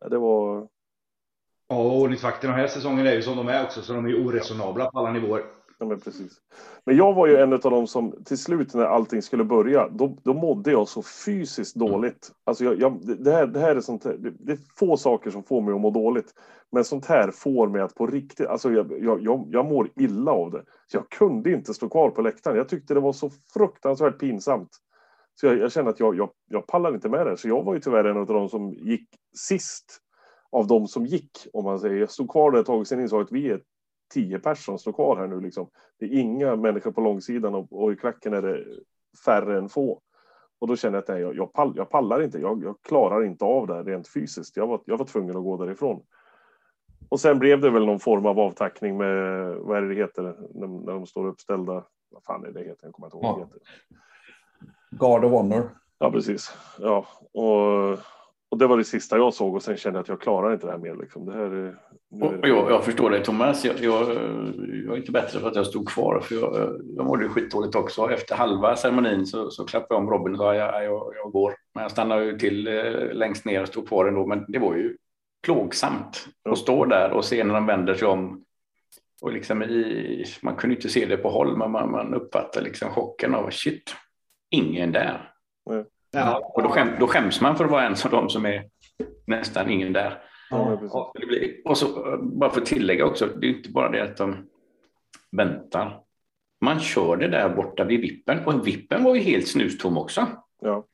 Det 0.10 0.18
var... 0.18 0.68
Ja, 1.68 1.76
och 1.76 2.02
ordningsvakterna 2.02 2.54
den 2.54 2.62
här 2.62 2.68
säsongen 2.68 3.08
är 3.08 3.14
ju 3.14 3.22
som 3.22 3.38
de 3.38 3.48
är 3.48 3.64
också, 3.64 3.82
så 3.82 3.94
de 3.94 4.06
är 4.06 4.10
ju 4.10 4.26
oresonabla 4.26 4.92
på 4.92 5.00
alla 5.00 5.12
nivåer. 5.12 5.44
Ja, 5.80 5.86
men 5.86 6.00
precis. 6.00 6.32
Men 6.86 6.98
jag 6.98 7.14
var 7.14 7.28
ju 7.28 7.38
en 7.38 7.54
av 7.54 7.60
dem 7.60 7.88
som 7.88 8.24
till 8.26 8.38
slut 8.38 8.74
när 8.74 8.86
allting 8.86 9.22
skulle 9.22 9.44
börja, 9.44 9.88
då, 9.90 10.18
då 10.24 10.34
mådde 10.34 10.72
jag 10.72 10.88
så 10.88 11.04
fysiskt 11.26 11.76
dåligt. 11.76 12.32
Alltså 12.44 12.64
jag, 12.64 12.80
jag, 12.80 13.18
det, 13.20 13.32
här, 13.32 13.48
det 13.48 13.60
här 13.60 13.76
är 13.76 13.82
sånt 13.82 14.04
här, 14.04 14.18
det, 14.40 14.52
är 14.52 14.58
få 14.80 14.98
saker 14.98 15.32
som 15.32 15.44
får 15.44 15.62
mig 15.62 15.74
att 15.74 15.82
må 15.82 15.90
dåligt. 15.90 16.34
Men 16.72 16.84
sånt 16.84 17.06
här 17.06 17.32
får 17.32 17.68
mig 17.68 17.82
att 17.82 17.96
på 17.96 18.08
riktigt, 18.08 18.48
alltså 18.48 18.72
jag, 18.72 18.92
jag, 19.00 19.24
jag, 19.24 19.48
jag 19.52 19.66
mår 19.66 19.90
illa 19.96 20.32
av 20.32 20.52
det. 20.52 20.64
Så 20.88 20.98
jag 20.98 21.10
kunde 21.10 21.52
inte 21.52 21.74
stå 21.74 21.90
kvar 21.90 22.10
på 22.10 22.22
läktaren. 22.22 22.58
Jag 22.58 22.70
tyckte 22.70 22.94
det 22.94 23.00
var 23.00 23.14
så 23.14 23.30
fruktansvärt 23.54 24.20
pinsamt. 24.20 24.70
Så 25.36 25.46
jag, 25.46 25.58
jag 25.58 25.72
kände 25.72 25.92
att 25.92 26.00
jag, 26.00 26.16
jag, 26.16 26.30
jag 26.50 26.68
pallar 26.68 26.94
inte 26.94 27.10
med 27.10 27.28
det. 27.28 27.38
Så 27.38 27.48
jag 27.48 27.64
var 27.64 27.74
ju 27.74 27.80
tyvärr 27.80 28.04
en 28.04 28.18
av 28.18 28.26
de 28.26 28.50
som 28.50 28.74
gick 28.74 29.08
sist 29.38 30.00
av 30.52 30.68
de 30.68 30.88
som 30.88 31.06
gick. 31.06 31.48
Om 31.54 31.64
man 31.66 31.80
säger. 31.80 31.96
Jag 31.96 32.12
stod 32.12 32.32
kvar 32.32 32.52
där 32.52 32.60
ett 32.60 32.66
tag 32.66 32.80
och 32.80 32.88
sen 32.88 33.00
insåg 33.00 33.22
att 33.22 33.32
vi 33.32 33.50
är 33.50 33.62
tio 34.14 34.40
personer 34.40 34.78
som 34.78 34.80
står 34.80 34.94
kvar 34.94 35.18
här 35.18 35.28
nu. 35.28 35.42
Liksom. 35.42 35.70
Det 36.00 36.06
är 36.06 36.20
inga 36.20 36.56
människor 36.56 36.92
på 36.92 37.02
långsidan 37.02 37.56
och, 37.56 37.84
och 37.84 37.94
i 37.94 37.96
klacken 37.96 38.34
är 38.34 38.42
det 38.42 38.66
färre 39.26 39.58
än 39.58 39.70
få. 39.70 40.02
Och 40.60 40.68
då 40.68 40.76
kände 40.76 40.98
jag 40.98 41.02
att 41.02 41.08
nej, 41.08 41.22
jag, 41.22 41.36
jag, 41.36 41.54
pall, 41.54 41.74
jag 41.76 41.90
pallar 41.90 42.22
inte. 42.22 42.40
Jag, 42.40 42.64
jag 42.64 42.76
klarar 42.82 43.24
inte 43.24 43.46
av 43.46 43.68
det 43.68 43.84
rent 43.84 44.08
fysiskt. 44.08 44.58
Jag 44.58 44.68
var, 44.68 44.82
jag 44.86 44.98
var 44.98 45.06
tvungen 45.06 45.38
att 45.38 45.44
gå 45.44 45.58
därifrån. 45.58 46.04
Och 47.10 47.20
sen 47.20 47.40
blev 47.40 47.62
det 47.62 47.70
väl 47.70 47.86
någon 47.86 48.00
form 48.00 48.26
av 48.26 48.40
avtackning 48.40 48.98
med, 48.98 49.56
vad 49.56 49.78
är 49.78 49.82
det 49.82 49.88
det 49.88 49.96
heter, 49.96 50.24
när, 50.54 50.68
när 50.68 50.94
de 50.94 51.06
står 51.06 51.28
uppställda. 51.28 51.86
Vad 52.10 52.24
fan 52.24 52.46
är 52.46 52.52
det 52.52 52.60
heter? 52.60 52.86
Jag 52.86 52.94
kommer 52.94 53.08
inte 53.08 53.18
ihåg 53.18 53.40
heter. 53.40 53.60
Guard 55.00 55.26
of 55.26 55.32
Honor. 55.32 55.70
Ja, 56.00 56.12
precis. 56.12 56.58
Ja, 56.80 57.06
och, 57.34 57.92
och 58.50 58.58
det 58.58 58.68
var 58.68 58.78
det 58.78 58.84
sista 58.84 59.18
jag 59.18 59.34
såg 59.34 59.56
och 59.56 59.64
sen 59.64 59.78
kände 59.78 59.98
jag 59.98 60.02
att 60.02 60.08
jag 60.08 60.22
klarar 60.22 60.54
inte 60.54 60.66
det 60.66 60.72
här 60.72 60.80
mer. 60.80 60.96
Liksom. 60.96 61.26
Det 61.26 61.34
här 61.34 61.52
är, 61.52 61.76
nu 62.12 62.40
jag, 62.42 62.72
jag 62.72 62.84
förstår 62.84 63.10
dig 63.10 63.24
Thomas. 63.24 63.66
Jag, 63.66 63.80
jag, 63.80 64.10
jag 64.86 64.94
är 64.94 64.98
inte 64.98 65.12
bättre 65.12 65.40
för 65.40 65.48
att 65.48 65.56
jag 65.56 65.68
stod 65.68 65.90
kvar. 65.90 66.20
För 66.20 66.36
jag, 66.36 66.82
jag 66.98 67.06
mådde 67.06 67.30
skitdåligt 67.30 67.76
också. 67.76 68.12
Efter 68.12 68.36
halva 68.36 68.76
ceremonin 68.76 69.26
så, 69.26 69.50
så 69.52 69.66
klappade 69.66 69.96
jag 69.96 70.04
om 70.04 70.10
Robin 70.10 70.34
och 70.34 70.40
sa 70.40 70.56
jag, 70.56 70.86
jag, 70.86 71.14
jag 71.16 71.32
går. 71.32 71.54
Men 71.74 71.82
jag 71.82 71.92
stannade 71.92 72.26
ju 72.26 72.38
till 72.38 72.68
eh, 72.68 73.14
längst 73.14 73.46
ner 73.46 73.62
och 73.62 73.68
stod 73.68 73.88
kvar 73.88 74.06
ändå. 74.06 74.26
Men 74.26 74.46
det 74.48 74.60
var 74.60 74.76
ju 74.76 74.98
plågsamt 75.46 76.28
att 76.50 76.58
stå 76.58 76.86
där 76.86 77.12
och 77.12 77.26
se 77.26 77.44
när 77.44 77.54
de 77.54 77.66
vänder 77.66 77.94
sig 77.94 78.08
om. 78.08 78.44
Och 79.22 79.34
liksom 79.34 79.64
i, 79.64 80.26
man 80.42 80.56
kunde 80.56 80.76
inte 80.76 80.90
se 80.90 81.06
det 81.06 81.18
på 81.18 81.30
håll, 81.30 81.58
men 81.58 81.72
man, 81.72 81.92
man 81.92 82.14
uppfattar 82.14 82.62
liksom 82.62 82.90
chocken 82.90 83.36
av 83.36 83.50
shit, 83.50 83.96
ingen 84.54 84.92
där. 84.92 85.32
Nej. 85.70 85.86
Ja, 86.12 86.52
Och 86.54 86.64
då, 86.64 86.70
skäm, 86.70 86.88
då 87.00 87.08
skäms 87.08 87.42
man 87.42 87.56
för 87.56 87.66
att 87.66 87.72
vara 87.72 87.84
en 87.86 87.96
av 88.06 88.12
dem 88.12 88.30
som 88.30 88.46
är 88.46 88.64
nästan 89.28 89.70
ingen 89.70 89.94
där. 89.94 90.24
Ja. 90.50 90.58
Och 90.92 91.14
blir- 91.28 91.62
Och 91.66 91.78
så, 91.78 92.18
bara 92.22 92.50
för 92.50 92.62
att 92.62 92.68
tillägga 92.68 93.06
också, 93.06 93.26
det 93.26 93.48
är 93.48 93.52
inte 93.58 93.70
bara 93.70 93.90
det 93.90 94.04
att 94.04 94.18
de 94.18 94.36
väntar. 95.32 96.00
Man 96.62 96.80
kör 96.80 97.18
det 97.18 97.28
där 97.28 97.50
borta 97.50 97.84
vid 97.84 98.02
vippen 98.02 98.46
och 98.46 98.68
vippen 98.68 99.04
var 99.04 99.16
ju 99.16 99.22
helt 99.22 99.48
snustom 99.48 99.98
också. 99.98 100.28
Ja. 100.62 100.86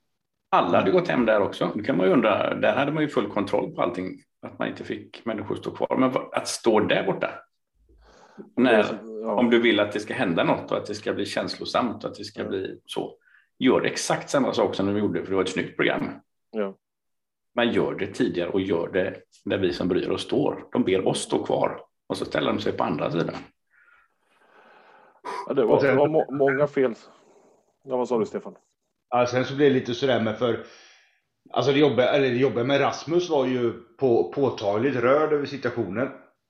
Alla 0.52 0.78
hade 0.80 0.92
gått 0.92 1.08
hem 1.08 1.26
där 1.26 1.42
också. 1.42 1.72
Nu 1.76 1.84
kan 1.84 1.98
man 1.98 2.08
ju 2.08 2.14
undra, 2.14 2.54
där 2.56 2.76
hade 2.76 2.92
man 2.92 3.04
ju 3.04 3.10
full 3.10 3.28
kontroll 3.30 3.72
på 3.76 3.82
allting, 3.82 4.10
att 4.42 4.60
man 4.60 4.68
inte 4.68 4.84
fick 4.84 5.26
människor 5.26 5.56
stå 5.56 5.72
kvar. 5.72 5.98
Men 5.98 6.12
att 6.32 6.48
stå 6.48 6.80
där 6.80 7.04
borta, 7.06 7.30
när, 8.56 8.86
Ja. 9.24 9.36
om 9.36 9.50
du 9.50 9.62
vill 9.62 9.80
att 9.80 9.92
det 9.92 10.00
ska 10.00 10.14
hända 10.14 10.44
något 10.44 10.72
och 10.72 10.78
att 10.78 10.86
det 10.86 10.96
ska 10.96 11.14
bli 11.14 11.26
känslosamt 11.26 12.04
och 12.04 12.10
att 12.10 12.16
det 12.18 12.24
ska 12.24 12.44
bli 12.44 12.80
så, 12.86 13.16
gör 13.60 13.82
exakt 13.86 14.30
samma 14.30 14.54
sak 14.54 14.76
som 14.76 14.86
de 14.86 14.98
gjorde, 14.98 15.22
för 15.24 15.30
det 15.30 15.36
var 15.36 15.44
ett 15.44 15.50
snyggt 15.50 15.76
program. 15.76 16.10
Ja. 16.52 16.76
Man 17.56 17.72
gör 17.72 17.94
det 17.96 18.08
tidigare 18.08 18.50
och 18.50 18.62
gör 18.62 18.88
det 18.88 19.22
när 19.46 19.58
vi 19.58 19.74
som 19.74 19.88
bryr 19.88 20.10
oss 20.10 20.22
står. 20.22 20.66
De 20.72 20.84
ber 20.84 21.08
oss 21.08 21.22
stå 21.22 21.44
kvar 21.46 21.82
och 22.08 22.18
så 22.18 22.26
ställer 22.26 22.54
de 22.54 22.60
sig 22.60 22.72
på 22.74 22.84
andra 22.84 23.12
sidan. 23.12 23.36
Ja, 25.48 25.54
det 25.54 25.64
var, 25.66 25.80
sen- 25.80 25.90
det 25.90 25.96
var 25.96 26.08
må, 26.08 26.32
många 26.32 26.68
fel. 26.68 26.94
Ja, 27.84 27.98
vad 27.98 28.08
sa 28.08 28.20
du 28.20 28.26
Stefan? 28.26 28.56
Ja, 29.10 29.26
sen 29.28 29.46
så 29.46 29.56
blev 29.56 29.70
det 29.74 29.80
lite 29.80 29.94
sådär 29.94 30.22
med 30.22 30.38
för 30.40 30.60
Alltså 31.52 31.72
det 31.72 31.80
jobbiga, 31.80 32.10
eller 32.10 32.30
det 32.30 32.36
jobbiga 32.36 32.64
med 32.64 32.82
Rasmus 32.82 33.30
var 33.30 33.46
ju 33.46 33.72
på, 34.00 34.32
påtagligt 34.32 34.96
rörd 34.96 35.34
över 35.34 35.46
situationen. 35.46 36.08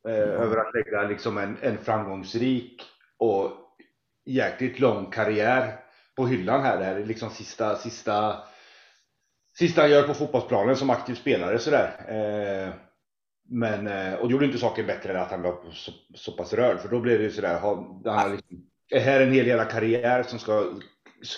Eh, 0.07 0.13
Över 0.13 0.57
att 0.57 0.73
lägga 0.73 1.03
liksom 1.03 1.37
en, 1.37 1.57
en 1.61 1.77
framgångsrik 1.77 2.81
och 3.17 3.51
jäkligt 4.25 4.79
lång 4.79 5.05
karriär 5.11 5.79
på 6.19 6.27
hyllan 6.27 6.63
här. 6.63 6.77
Det 6.77 6.85
här 6.85 6.95
är 6.95 7.05
liksom 7.05 7.29
sista, 7.29 7.75
sista, 7.75 8.38
sista 9.57 9.81
han 9.81 9.91
gör 9.91 10.07
på 10.07 10.13
fotbollsplanen 10.13 10.75
som 10.75 10.89
aktiv 10.89 11.15
spelare 11.15 11.59
sådär. 11.59 11.91
Eh, 12.07 12.73
men, 13.49 13.88
eh, 13.88 14.13
och 14.13 14.27
det 14.27 14.31
gjorde 14.31 14.45
inte 14.45 14.57
saken 14.57 14.85
bättre 14.85 15.13
än 15.13 15.21
att 15.21 15.31
han 15.31 15.41
var 15.41 15.71
så, 15.71 15.91
så 16.15 16.31
pass 16.31 16.53
rörd. 16.53 16.79
För 16.79 16.89
då 16.89 16.99
blev 16.99 17.17
det 17.17 17.23
ju 17.23 17.31
sådär, 17.31 17.59
ha, 17.59 18.01
han 18.05 18.17
har 18.17 18.29
liksom, 18.29 18.57
är 18.89 18.99
här 18.99 19.21
en 19.21 19.33
hel 19.33 19.47
jävla 19.47 19.65
karriär 19.65 20.23
som 20.23 20.39
ska 20.39 20.63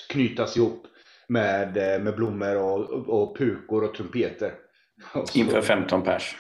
knytas 0.10 0.58
ihop 0.58 0.84
med, 1.28 1.78
eh, 1.78 2.04
med 2.04 2.16
blommor 2.16 2.56
och, 2.56 2.90
och, 2.90 3.38
pukor 3.38 3.84
och 3.84 3.94
trumpeter. 3.94 4.54
Inför 5.34 5.62
15 5.62 6.04
pers. 6.04 6.36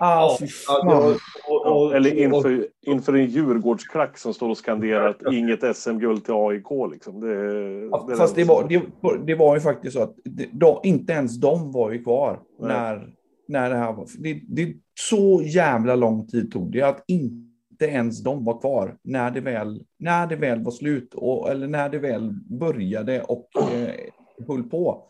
Ah, 0.00 0.36
Ja, 0.68 0.82
var- 0.84 1.14
och- 1.48 1.66
och- 1.86 1.94
Eller 1.96 2.10
och- 2.10 2.16
inför, 2.16 2.66
inför 2.86 3.12
en 3.14 3.26
Djurgårdsklack 3.26 4.18
som 4.18 4.34
står 4.34 4.48
och 4.50 4.56
skanderar 4.58 5.08
att 5.08 5.32
inget 5.32 5.76
SM-guld 5.76 6.24
till 6.24 6.34
AIK. 6.34 6.92
Liksom. 6.92 7.20
Det, 7.20 7.34
Ja, 7.90 8.06
det 8.10 8.16
Fast 8.16 8.34
det 8.36 8.44
var, 8.44 8.68
det, 8.68 8.82
var- 9.00 9.16
det 9.26 9.34
var 9.34 9.54
ju 9.54 9.60
faktiskt 9.60 9.96
så 9.96 10.02
att 10.02 10.14
det, 10.24 10.48
de, 10.52 10.80
inte 10.82 11.12
ens 11.12 11.40
de 11.40 11.72
var 11.72 11.90
ju 11.90 12.02
kvar 12.02 12.40
Nej. 12.60 12.68
när, 12.68 13.08
när 13.48 13.70
det 13.70 13.76
här 13.76 13.92
var. 13.92 14.06
Det, 14.18 14.40
det 14.48 14.74
så 15.00 15.42
jävla 15.44 15.96
lång 15.96 16.26
tid 16.26 16.52
tog 16.52 16.72
det 16.72 16.82
att 16.82 17.04
inte 17.08 17.84
ens 17.86 18.22
de 18.22 18.44
var 18.44 18.60
kvar 18.60 18.96
när 19.02 19.30
det 19.30 19.40
väl, 19.40 19.82
när 19.98 20.26
det 20.26 20.36
väl 20.36 20.64
var 20.64 20.72
slut 20.72 21.14
och, 21.14 21.50
eller 21.50 21.66
när 21.66 21.88
det 21.88 21.98
väl 21.98 22.32
började 22.50 23.22
och 23.22 23.48
eh, 23.74 23.94
höll 24.48 24.62
på. 24.62 25.04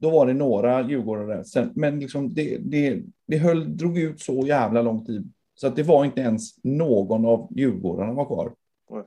Då 0.00 0.10
var 0.10 0.26
det 0.26 0.34
några 0.34 0.88
djurgårdare. 0.88 1.44
Sen, 1.44 1.72
men 1.74 2.00
liksom 2.00 2.34
det, 2.34 2.58
det, 2.58 3.02
det 3.26 3.38
höll, 3.38 3.76
drog 3.76 3.98
ut 3.98 4.20
så 4.20 4.46
jävla 4.46 4.82
lång 4.82 5.04
tid 5.04 5.32
så 5.54 5.66
att 5.66 5.76
det 5.76 5.82
var 5.82 6.04
inte 6.04 6.20
ens 6.20 6.64
någon 6.64 7.24
av 7.26 7.48
djurgårdarna 7.50 8.12
var 8.12 8.24
kvar. 8.24 8.54
Nej. 8.90 9.02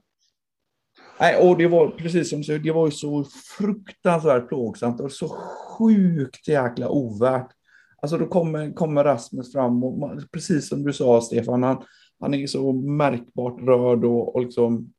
Nej, 1.20 1.50
och 1.50 1.58
det 1.58 1.68
var 1.68 1.90
precis 1.90 2.30
som 2.30 2.42
du 2.42 2.60
det 2.60 2.72
var 2.72 2.86
ju 2.86 2.92
så 2.92 3.26
fruktansvärt 3.58 4.48
plågsamt 4.48 5.02
och 5.02 5.12
så 5.12 5.28
sjukt 5.78 6.48
jäkla 6.48 6.90
ovärt. 6.90 7.48
Alltså 8.02 8.18
då 8.18 8.28
kommer, 8.28 8.72
kommer 8.72 9.04
Rasmus 9.04 9.52
fram 9.52 9.84
och 9.84 10.00
man, 10.00 10.28
precis 10.32 10.70
som 10.70 10.84
du 10.84 10.94
sa 10.94 11.22
Stefan, 11.22 11.64
han, 11.64 11.84
han 12.20 12.34
är 12.34 12.48
så 12.48 12.74
märkbart 12.74 13.62
rörd 13.62 14.06
och, 14.06 14.36
och 14.36 14.42
liksom, 14.42 14.94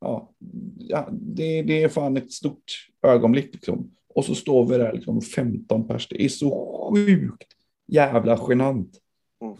ja, 0.00 0.30
ja 0.78 1.08
det, 1.12 1.62
det 1.62 1.82
är 1.82 1.88
fan 1.88 2.16
ett 2.16 2.32
stort 2.32 2.88
ögonblick 3.02 3.54
liksom. 3.54 3.90
Och 4.14 4.24
så 4.24 4.34
står 4.34 4.66
vi 4.66 4.78
där 4.78 4.92
liksom 4.92 5.20
15 5.20 5.88
pers, 5.88 6.08
det 6.08 6.24
är 6.24 6.28
så 6.28 6.92
sjukt 6.94 7.48
jävla 7.86 8.38
genant. 8.48 8.98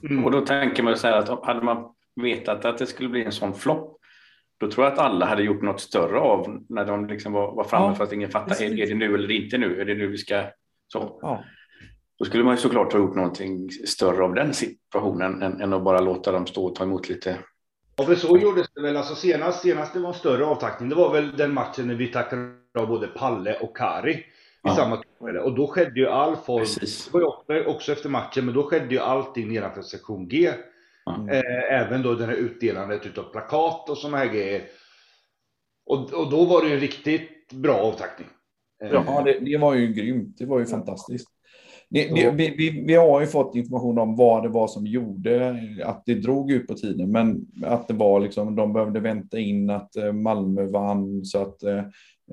Mm. 0.03 0.25
Och 0.25 0.31
då 0.31 0.41
tänker 0.41 0.83
man 0.83 0.97
så 0.97 1.07
här 1.07 1.19
att 1.19 1.45
hade 1.45 1.63
man 1.63 1.95
vetat 2.17 2.65
att 2.65 2.79
det 2.79 2.87
skulle 2.87 3.09
bli 3.09 3.25
en 3.25 3.33
sån 3.33 3.55
flopp, 3.55 3.97
då 4.59 4.71
tror 4.71 4.85
jag 4.85 4.93
att 4.93 4.99
alla 4.99 5.27
hade 5.27 5.43
gjort 5.43 5.63
något 5.63 5.81
större 5.81 6.19
av 6.19 6.65
när 6.69 6.85
de 6.85 7.07
liksom 7.07 7.33
var, 7.33 7.55
var 7.55 7.65
framme 7.65 7.87
Ja, 7.87 7.95
för 7.95 8.05
att 8.05 8.13
ingen 8.13 8.31
fattar, 8.31 8.63
är, 8.63 8.81
är 8.81 8.87
det 8.87 8.95
nu 8.95 9.15
eller 9.15 9.31
inte 9.31 9.59
nu? 9.59 9.81
Är 9.81 9.85
det 9.85 9.95
nu 9.95 10.07
vi 10.07 10.19
ska... 10.19 10.45
Så. 10.89 11.19
Ja. 11.23 11.45
Då 12.19 12.25
skulle 12.25 12.45
man 12.45 12.55
ju 12.55 12.61
såklart 12.61 12.93
ha 12.93 13.01
gjort 13.01 13.15
någonting 13.15 13.71
större 13.71 14.25
av 14.25 14.35
den 14.35 14.55
situationen 14.55 15.43
än, 15.43 15.61
än 15.61 15.73
att 15.73 15.85
bara 15.85 16.01
låta 16.01 16.33
dem 16.33 16.47
stå 16.47 16.65
och 16.65 16.75
ta 16.75 16.85
emot 16.85 17.09
lite. 17.09 17.39
Ja, 17.97 18.05
för 18.05 18.15
så 18.15 18.39
gjordes 18.39 18.67
det 18.75 18.83
väl. 18.83 18.97
Alltså 18.97 19.15
senast, 19.15 19.63
senast 19.63 19.93
det 19.93 20.01
var 20.01 20.09
en 20.09 20.15
större 20.15 20.45
avtackning, 20.45 20.89
det 20.89 20.95
var 20.95 21.13
väl 21.13 21.37
den 21.37 21.55
matchen 21.55 21.87
när 21.87 21.95
vi 21.95 22.07
tackade 22.07 22.53
av 22.79 22.89
både 22.89 23.07
Palle 23.07 23.59
och 23.61 23.77
Kari 23.77 24.25
Ja. 24.63 24.75
samma 24.77 24.97
tillfälle. 24.97 25.41
Och 25.41 25.55
då 25.55 25.67
skedde 25.67 26.01
ju 26.01 26.09
all 26.09 26.37
form, 26.37 26.59
Precis. 26.59 27.05
det 27.07 27.19
var 27.19 27.55
ju 27.55 27.65
också, 27.65 27.93
efter 27.93 28.09
matchen, 28.09 28.45
men 28.45 28.55
då 28.55 28.63
skedde 28.63 28.95
ju 28.95 29.01
allting 29.01 29.49
nedanför 29.49 29.83
sektion 29.83 30.29
G. 30.29 30.51
Ja. 31.05 31.29
Eh, 31.31 31.81
även 31.81 32.03
då 32.03 32.15
det 32.15 32.27
här 32.27 32.33
utdelandet 32.33 33.07
utav 33.07 33.23
plakat 33.23 33.91
och 33.91 33.99
sådana 33.99 34.17
här 34.17 34.27
grejer. 34.27 34.63
Och, 35.87 36.13
och 36.13 36.31
då 36.31 36.45
var 36.45 36.63
det 36.63 36.69
ju 36.71 36.81
riktigt 36.81 37.53
bra 37.53 37.75
avtackning. 37.75 38.29
Eh, 38.85 38.91
Ja, 38.93 39.23
det, 39.25 39.39
det 39.41 39.59
var 39.59 39.75
ju 39.75 39.93
grymt. 39.93 40.37
Det 40.39 40.47
var 40.47 40.59
ju 40.59 40.67
fantastiskt. 40.67 41.29
Det, 41.93 42.09
det, 42.15 42.31
vi, 42.31 42.55
vi, 42.57 42.85
vi 42.87 42.95
har 42.95 43.21
ju 43.21 43.27
fått 43.27 43.55
information 43.55 43.99
om 43.99 44.17
vad 44.17 44.43
det 44.43 44.49
var 44.49 44.69
som 44.69 44.87
gjorde 44.87 45.57
att 45.85 46.03
det 46.07 46.15
drog 46.15 46.53
ut 46.53 46.67
på 46.67 46.75
tiden, 46.75 47.11
men 47.11 47.47
att 47.65 47.89
det 47.89 47.95
var 47.95 48.21
liksom, 48.21 48.57
de 48.57 48.73
behövde 48.73 49.01
vänta 49.01 49.39
in 49.39 49.71
att 49.71 49.97
eh, 49.97 50.13
Malmö 50.13 50.67
vann 50.67 51.25
så 51.25 51.43
att 51.43 51.63
eh, 51.63 51.83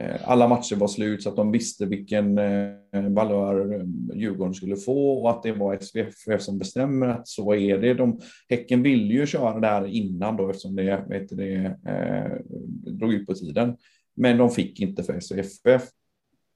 Eh, 0.02 0.30
alla 0.30 0.48
matcher 0.48 0.76
var 0.76 0.88
slut 0.88 1.24
så 1.24 1.30
att 1.30 1.36
de 1.36 1.52
visste 1.52 1.86
vilken 1.86 2.38
eh, 2.38 3.10
valör 3.10 3.74
eh, 3.74 3.86
Djurgården 4.16 4.54
skulle 4.54 4.78
få 4.78 5.22
och 5.22 5.30
att 5.30 5.44
det 5.44 5.52
var 5.52 5.78
SVFF 5.78 6.42
som 6.42 6.58
bestämmer 6.58 7.08
att 7.08 7.28
så 7.28 7.54
är 7.54 7.78
det. 7.78 7.94
De, 7.94 8.20
häcken 8.50 8.84
ville 8.84 9.14
ju 9.14 9.26
köra 9.26 9.60
där 9.60 9.86
innan 9.88 10.38
då 10.38 10.50
eftersom 10.50 10.76
det, 10.76 11.06
vet 11.10 11.30
du, 11.30 11.36
det 11.36 11.78
eh, 11.92 12.38
drog 12.92 13.14
ut 13.14 13.28
på 13.28 13.34
tiden. 13.34 13.78
Men 14.16 14.38
de 14.38 14.50
fick 14.50 14.80
inte 14.80 15.04
för 15.04 15.20
SVFF. 15.20 15.84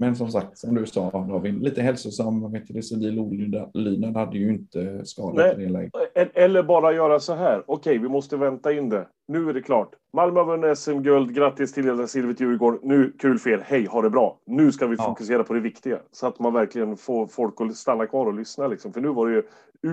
Men 0.01 0.15
som 0.15 0.27
sagt, 0.31 0.57
som 0.57 0.75
du 0.75 0.85
sa 0.85 1.11
David, 1.11 1.63
lite 1.63 1.81
hälsosam 1.81 2.51
vet 2.51 2.67
du, 2.67 2.81
civil 2.81 3.19
olydnad 3.19 4.15
hade 4.17 4.37
ju 4.37 4.49
inte 4.53 5.05
skadat 5.05 5.35
Nej. 5.35 5.55
det 5.65 5.71
läget. 5.71 5.93
E- 6.15 6.29
Eller 6.33 6.63
bara 6.63 6.93
göra 6.93 7.19
så 7.19 7.33
här. 7.33 7.63
Okej, 7.67 7.97
vi 7.97 8.09
måste 8.09 8.37
vänta 8.37 8.73
in 8.73 8.89
det. 8.89 9.07
Nu 9.27 9.49
är 9.49 9.53
det 9.53 9.61
klart. 9.61 9.89
Malmö 10.13 10.39
har 10.39 10.45
vunnit 10.47 10.77
SM-guld. 10.77 11.35
Grattis 11.35 11.73
till 11.73 11.83
hela 11.83 12.07
silvret 12.07 12.39
Djurgården. 12.39 12.79
Nu, 12.83 13.13
kul 13.19 13.37
för 13.39 13.49
er. 13.49 13.63
Hej, 13.65 13.85
ha 13.85 14.01
det 14.01 14.09
bra. 14.09 14.39
Nu 14.45 14.71
ska 14.71 14.87
vi 14.87 14.95
Ja. 14.99 15.03
fokusera 15.03 15.43
på 15.43 15.53
det 15.53 15.59
viktiga. 15.59 15.97
Så 16.11 16.27
att 16.27 16.39
man 16.39 16.53
verkligen 16.53 16.97
får 16.97 17.27
folk 17.27 17.61
att 17.61 17.75
stanna 17.75 18.05
kvar 18.07 18.25
och 18.25 18.33
lyssna. 18.33 18.67
Liksom. 18.67 18.93
För 18.93 19.01
nu 19.01 19.07
var 19.09 19.27
det 19.27 19.33
ju 19.35 19.43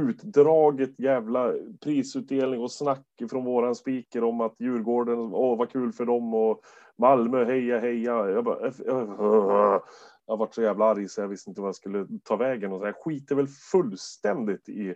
utdraget 0.00 0.90
jävla 0.98 1.52
prisutdelning 1.84 2.60
och 2.60 2.70
snack 2.72 3.04
från 3.30 3.44
våran 3.44 3.74
speaker 3.74 4.24
om 4.24 4.40
att 4.40 4.54
Djurgården, 4.58 5.18
åh 5.18 5.58
vad 5.58 5.70
kul 5.72 5.92
för 5.92 6.04
dem 6.04 6.34
och 6.34 6.60
Malmö, 6.98 7.44
heja 7.44 7.78
heja. 7.78 8.28
Jag 8.30 8.44
bara, 8.44 8.68
"F- 8.68 8.80
äh, 8.88 9.80
jag 10.26 10.36
varit 10.36 10.54
så 10.54 10.62
jävla 10.62 10.84
arg 10.84 11.08
så 11.08 11.20
jag 11.20 11.28
visste 11.28 11.50
inte 11.50 11.60
vad 11.60 11.68
jag 11.68 11.74
skulle 11.76 12.06
ta 12.24 12.36
vägen. 12.36 12.72
Och 12.72 12.80
så 12.80 12.86
jag 12.86 12.94
skiter 12.96 13.34
väl 13.34 13.46
fullständigt 13.48 14.68
i 14.68 14.94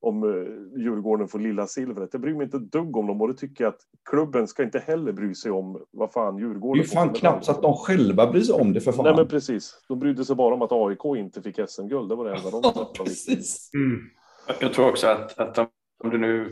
om 0.00 0.22
eh, 0.22 0.80
Djurgården 0.82 1.28
får 1.28 1.38
lilla 1.38 1.66
silvret. 1.66 2.08
Jag 2.12 2.20
bryr 2.20 2.34
mig 2.34 2.44
inte 2.44 2.56
ett 2.56 2.72
dugg 2.72 2.96
om 2.96 3.06
dem 3.06 3.20
och 3.20 3.28
det 3.28 3.34
tycker 3.34 3.64
jag 3.64 3.68
att 3.74 3.80
klubben 4.10 4.48
ska 4.48 4.62
inte 4.62 4.78
heller 4.78 5.12
bry 5.12 5.34
sig 5.34 5.50
om 5.52 5.84
vad 5.90 6.12
fan 6.12 6.36
Det 6.36 6.42
Djurgården 6.42 6.80
är 6.80 6.84
ju 6.84 6.88
fan 6.90 7.08
för 7.08 7.14
knappt 7.16 7.44
så 7.44 7.52
att 7.52 7.62
de 7.62 7.74
själva 7.76 8.30
bryr 8.32 8.40
sig 8.42 8.54
om 8.54 8.72
det 8.72 8.80
för 8.80 8.92
fan. 8.92 9.04
Nej 9.04 9.14
men 9.16 9.28
precis. 9.28 9.84
De 9.88 9.98
brydde 9.98 10.24
sig 10.24 10.36
bara 10.36 10.54
om 10.54 10.62
att 10.62 10.72
AIK 10.72 11.04
inte 11.16 11.42
fick 11.42 11.60
SM-guld. 11.70 12.08
Det 12.08 12.14
var 12.14 12.24
det 12.24 12.36
enda 12.36 12.50
de 12.50 12.60
Ja, 12.74 12.92
precis. 12.98 13.70
Mm. 13.74 13.98
Jag 14.60 14.72
tror 14.72 14.88
också 14.88 15.06
att, 15.06 15.38
att 15.38 15.58
om- 15.58 15.66
om 16.04 16.10
det 16.10 16.18
nu 16.18 16.50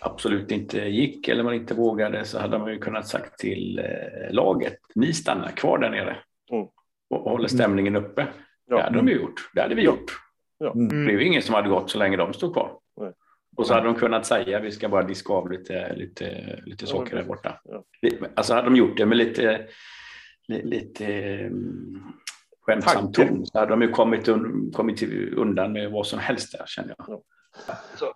absolut 0.00 0.50
inte 0.50 0.78
gick 0.78 1.28
eller 1.28 1.42
man 1.44 1.54
inte 1.54 1.74
vågade 1.74 2.24
så 2.24 2.38
hade 2.38 2.58
man 2.58 2.72
ju 2.72 2.78
kunnat 2.78 3.06
sagt 3.08 3.38
till 3.38 3.78
eh, 3.78 4.32
laget, 4.34 4.78
ni 4.94 5.12
stannar 5.12 5.48
kvar 5.50 5.78
där 5.78 5.90
nere 5.90 6.16
Mm. 6.52 6.66
och, 7.10 7.30
håller 7.30 7.48
stämningen 7.48 7.96
uppe. 7.96 8.26
Ja. 8.66 8.76
Det 8.76 8.82
hade 8.82 8.96
de 8.96 9.08
ju 9.08 9.14
gjort. 9.14 9.50
Det 9.54 9.60
hade 9.60 9.74
vi 9.74 9.82
gjort. 9.82 10.12
Mm. 10.74 10.88
Det 10.88 10.94
blev 11.04 11.20
ju 11.20 11.26
ingen 11.26 11.42
som 11.42 11.54
hade 11.54 11.68
gått 11.68 11.90
så 11.90 11.98
länge 11.98 12.16
de 12.16 12.32
stod 12.32 12.52
kvar. 12.52 12.72
Nej. 13.00 13.12
Och 13.56 13.66
så 13.66 13.74
hade 13.74 13.86
de 13.86 13.94
kunnat 13.94 14.26
säga 14.26 14.60
vi 14.60 14.70
ska 14.70 14.88
bara 14.88 15.02
diska 15.02 15.32
av 15.32 15.50
lite, 15.50 15.94
lite, 15.96 16.24
lite 16.66 16.84
Ja, 16.84 16.90
socker 16.90 17.16
där 17.16 17.24
borta. 17.24 17.60
Ja. 17.64 17.84
Alltså 18.34 18.54
hade 18.54 18.66
de 18.66 18.76
gjort 18.76 18.96
det 18.96 19.06
med 19.06 19.18
lite, 19.18 19.66
li- 20.48 20.62
lite 20.64 21.06
um, 21.46 22.12
skämtsam 22.66 23.12
ton 23.12 23.46
så 23.46 23.58
hade 23.58 23.70
de 23.72 23.82
ju 23.82 23.88
kommit, 23.88 24.28
un, 24.28 24.70
kommit 24.74 24.96
till- 24.96 25.34
undan 25.36 25.72
med 25.72 25.90
vad 25.90 26.06
som 26.06 26.18
helst 26.18 26.52
där 26.58 26.64
känner 26.66 26.94
jag. 26.98 27.22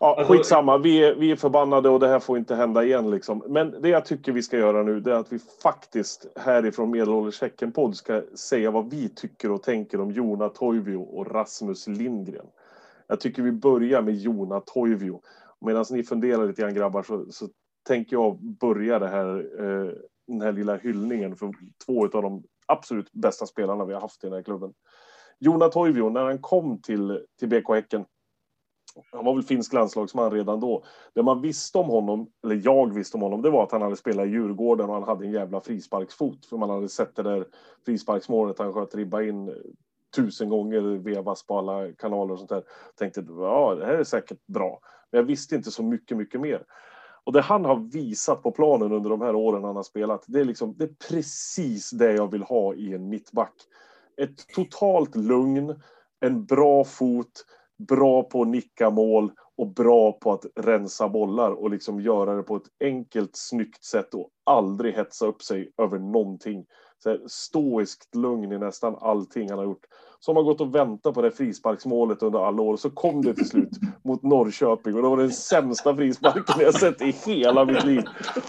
Ja, 0.00 0.17
Alltså- 0.19 0.33
skitsamma, 0.33 0.79
vi 0.79 1.05
är, 1.05 1.14
vi 1.14 1.31
är 1.31 1.37
förbannade 1.37 1.88
och 1.88 2.00
det 2.00 2.09
här 2.09 2.21
får 2.21 2.38
inte 2.38 2.55
hända 2.55 2.85
igen. 2.85 3.11
Liksom. 3.11 3.43
Men 3.49 3.83
det 3.83 3.88
jag 3.88 4.05
tycker 4.05 4.33
vi 4.33 4.43
ska 4.43 4.59
göra 4.59 4.83
nu 4.83 5.00
det 5.00 5.12
är 5.12 5.17
att 5.17 5.33
vi 5.33 5.38
faktiskt 5.62 6.26
härifrån 6.37 6.91
Medelålders 6.91 7.41
Häcken-podd 7.41 7.97
ska 7.97 8.23
säga 8.35 8.71
vad 8.71 8.91
vi 8.91 9.09
tycker 9.09 9.50
och 9.50 9.62
tänker 9.62 10.00
om 10.00 10.11
Jona 10.11 10.49
Toivio 10.49 10.97
och 10.97 11.31
Rasmus 11.31 11.87
Lindgren. 11.87 12.47
Jag 13.07 13.21
tycker 13.21 13.43
vi 13.43 13.53
börjar 13.53 14.03
med 14.03 14.14
Jona 14.14 14.61
Toivio. 14.61 15.21
Medan 15.61 15.85
ni 15.91 16.03
funderar 16.03 16.47
lite 16.47 16.62
grann 16.62 16.75
grabbar 16.75 17.03
så, 17.03 17.26
så 17.31 17.49
tänker 17.87 18.17
jag 18.17 18.38
börja 18.41 18.99
det 18.99 19.09
här, 19.09 19.37
eh, 19.61 19.93
den 20.26 20.41
här 20.41 20.53
lilla 20.53 20.76
hyllningen 20.76 21.37
för 21.37 21.50
två 21.87 22.05
av 22.05 22.23
de 22.23 22.43
absolut 22.67 23.12
bästa 23.12 23.47
spelarna 23.47 23.85
vi 23.85 23.95
har 23.95 24.00
haft 24.00 24.25
i 24.25 24.26
den 24.26 24.35
här 24.35 24.43
klubben. 24.43 24.73
Jona 25.38 25.69
Toivio, 25.69 26.09
när 26.09 26.25
han 26.25 26.38
kom 26.38 26.83
till, 26.83 27.21
till 27.38 27.49
BK 27.49 27.69
Häcken 27.75 28.05
han 29.13 29.25
var 29.25 29.35
väl 29.35 29.43
finsk 29.43 29.73
landslagsman 29.73 30.31
redan 30.31 30.61
då. 30.61 30.85
Det 31.15 31.23
man 31.23 31.41
visste 31.41 31.79
om 31.79 31.89
honom, 31.89 32.27
eller 32.45 32.61
jag 32.65 32.95
visste 32.95 33.17
om 33.17 33.23
honom, 33.23 33.43
det 33.43 33.51
var 33.51 33.63
att 33.63 33.73
han 33.73 33.83
hade 33.83 33.97
spelat 33.97 34.27
i 34.27 34.31
Djurgården 34.31 34.89
och 34.89 34.95
han 34.95 35.03
hade 35.03 35.25
en 35.25 35.33
jävla 35.33 35.61
frisparksfot. 35.61 36.47
För 36.47 36.57
man 36.57 36.71
hade 36.71 36.89
sett 36.89 37.17
det 37.17 37.23
där 37.23 37.47
frisparksmålet 37.87 38.59
han 38.59 38.73
sköt 38.73 38.95
ribba 38.95 39.23
in 39.23 39.49
eh, 39.49 39.55
tusen 40.17 40.49
gånger, 40.49 40.81
vevas 40.81 41.47
på 41.47 41.59
alla 41.59 41.93
kanaler 41.93 42.33
och 42.33 42.39
sånt 42.39 42.51
där. 42.51 42.63
Tänkte, 42.99 43.25
ja, 43.29 43.75
det 43.75 43.87
här 43.87 43.95
är 43.95 44.05
säkert 44.05 44.47
bra. 44.47 44.81
Men 45.11 45.19
jag 45.19 45.27
visste 45.27 45.57
inte 45.57 45.71
så 45.71 45.83
mycket, 45.83 46.17
mycket 46.17 46.41
mer. 46.41 46.65
Och 47.25 47.33
det 47.33 47.41
han 47.41 47.65
har 47.65 47.77
visat 47.77 48.43
på 48.43 48.51
planen 48.51 48.93
under 48.93 49.11
de 49.11 49.21
här 49.21 49.35
åren 49.35 49.65
han 49.65 49.77
har 49.77 49.83
spelat, 49.83 50.25
det 50.27 50.41
är 50.41 50.45
liksom, 50.45 50.75
det 50.77 50.85
är 50.85 51.09
precis 51.11 51.91
det 51.91 52.13
jag 52.13 52.31
vill 52.31 52.43
ha 52.43 52.75
i 52.75 52.95
en 52.95 53.09
mittback. 53.09 53.55
Ett 54.17 54.49
totalt 54.55 55.17
lugn, 55.17 55.83
en 56.21 56.45
bra 56.45 56.85
fot, 56.85 57.45
bra 57.78 58.23
på 58.23 58.43
att 58.43 58.49
nicka 58.49 58.90
mål 58.90 59.33
och 59.57 59.75
bra 59.75 60.12
på 60.12 60.33
att 60.33 60.45
rensa 60.57 61.09
bollar 61.09 61.50
och 61.50 61.71
liksom 61.71 62.00
göra 62.00 62.37
det 62.37 62.43
på 62.43 62.57
ett 62.57 62.69
enkelt, 62.85 63.31
snyggt 63.33 63.85
sätt 63.85 64.14
och 64.14 64.28
aldrig 64.45 64.95
hetsa 64.95 65.26
upp 65.26 65.43
sig 65.43 65.73
över 65.83 65.99
någonting. 65.99 66.64
Så 66.99 67.19
stoiskt 67.26 68.14
lugn 68.14 68.52
i 68.52 68.59
nästan 68.59 68.97
allting 69.00 69.50
han 69.50 69.59
har 69.59 69.64
gjort. 69.64 69.85
Som 70.21 70.37
har 70.37 70.43
gått 70.43 70.61
och 70.61 70.75
väntat 70.75 71.14
på 71.14 71.23
det 71.23 71.31
frisparksmålet 71.31 72.23
under 72.23 72.47
alla 72.47 72.62
år. 72.62 72.76
Så 72.76 72.90
kom 72.90 73.23
det 73.23 73.35
till 73.35 73.49
slut 73.49 73.71
mot 74.04 74.23
Norrköping 74.23 74.95
och 74.95 75.02
det 75.02 75.09
var 75.09 75.16
den 75.16 75.31
sämsta 75.31 75.97
frisparken 75.97 76.61
jag 76.61 76.75
sett 76.75 77.02
i 77.02 77.14
hela 77.26 77.64
mitt 77.64 77.85
liv. 77.85 78.02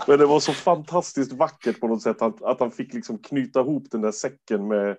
Men 0.08 0.20
det 0.20 0.26
var 0.26 0.40
så 0.40 0.54
fantastiskt 0.54 1.34
vackert 1.34 1.80
på 1.80 1.88
något 1.88 2.02
sätt 2.02 2.22
att, 2.22 2.44
att 2.44 2.60
han 2.60 2.72
fick 2.72 2.94
liksom 2.94 3.18
knyta 3.18 3.60
ihop 3.60 3.84
den 3.92 4.02
där 4.02 4.12
säcken 4.12 4.68
med... 4.68 4.98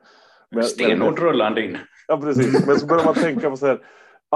med 0.51 0.65
Stenhårt 0.65 1.19
rullande 1.19 1.65
in. 1.65 1.79
Ja, 2.09 2.17
precis. 2.17 2.67
Men 2.67 2.81
så 2.81 2.87
börjar 2.87 3.05
man 3.05 3.15
tänka 3.15 3.51
på 3.51 3.57
så 3.57 3.67
här 3.67 3.81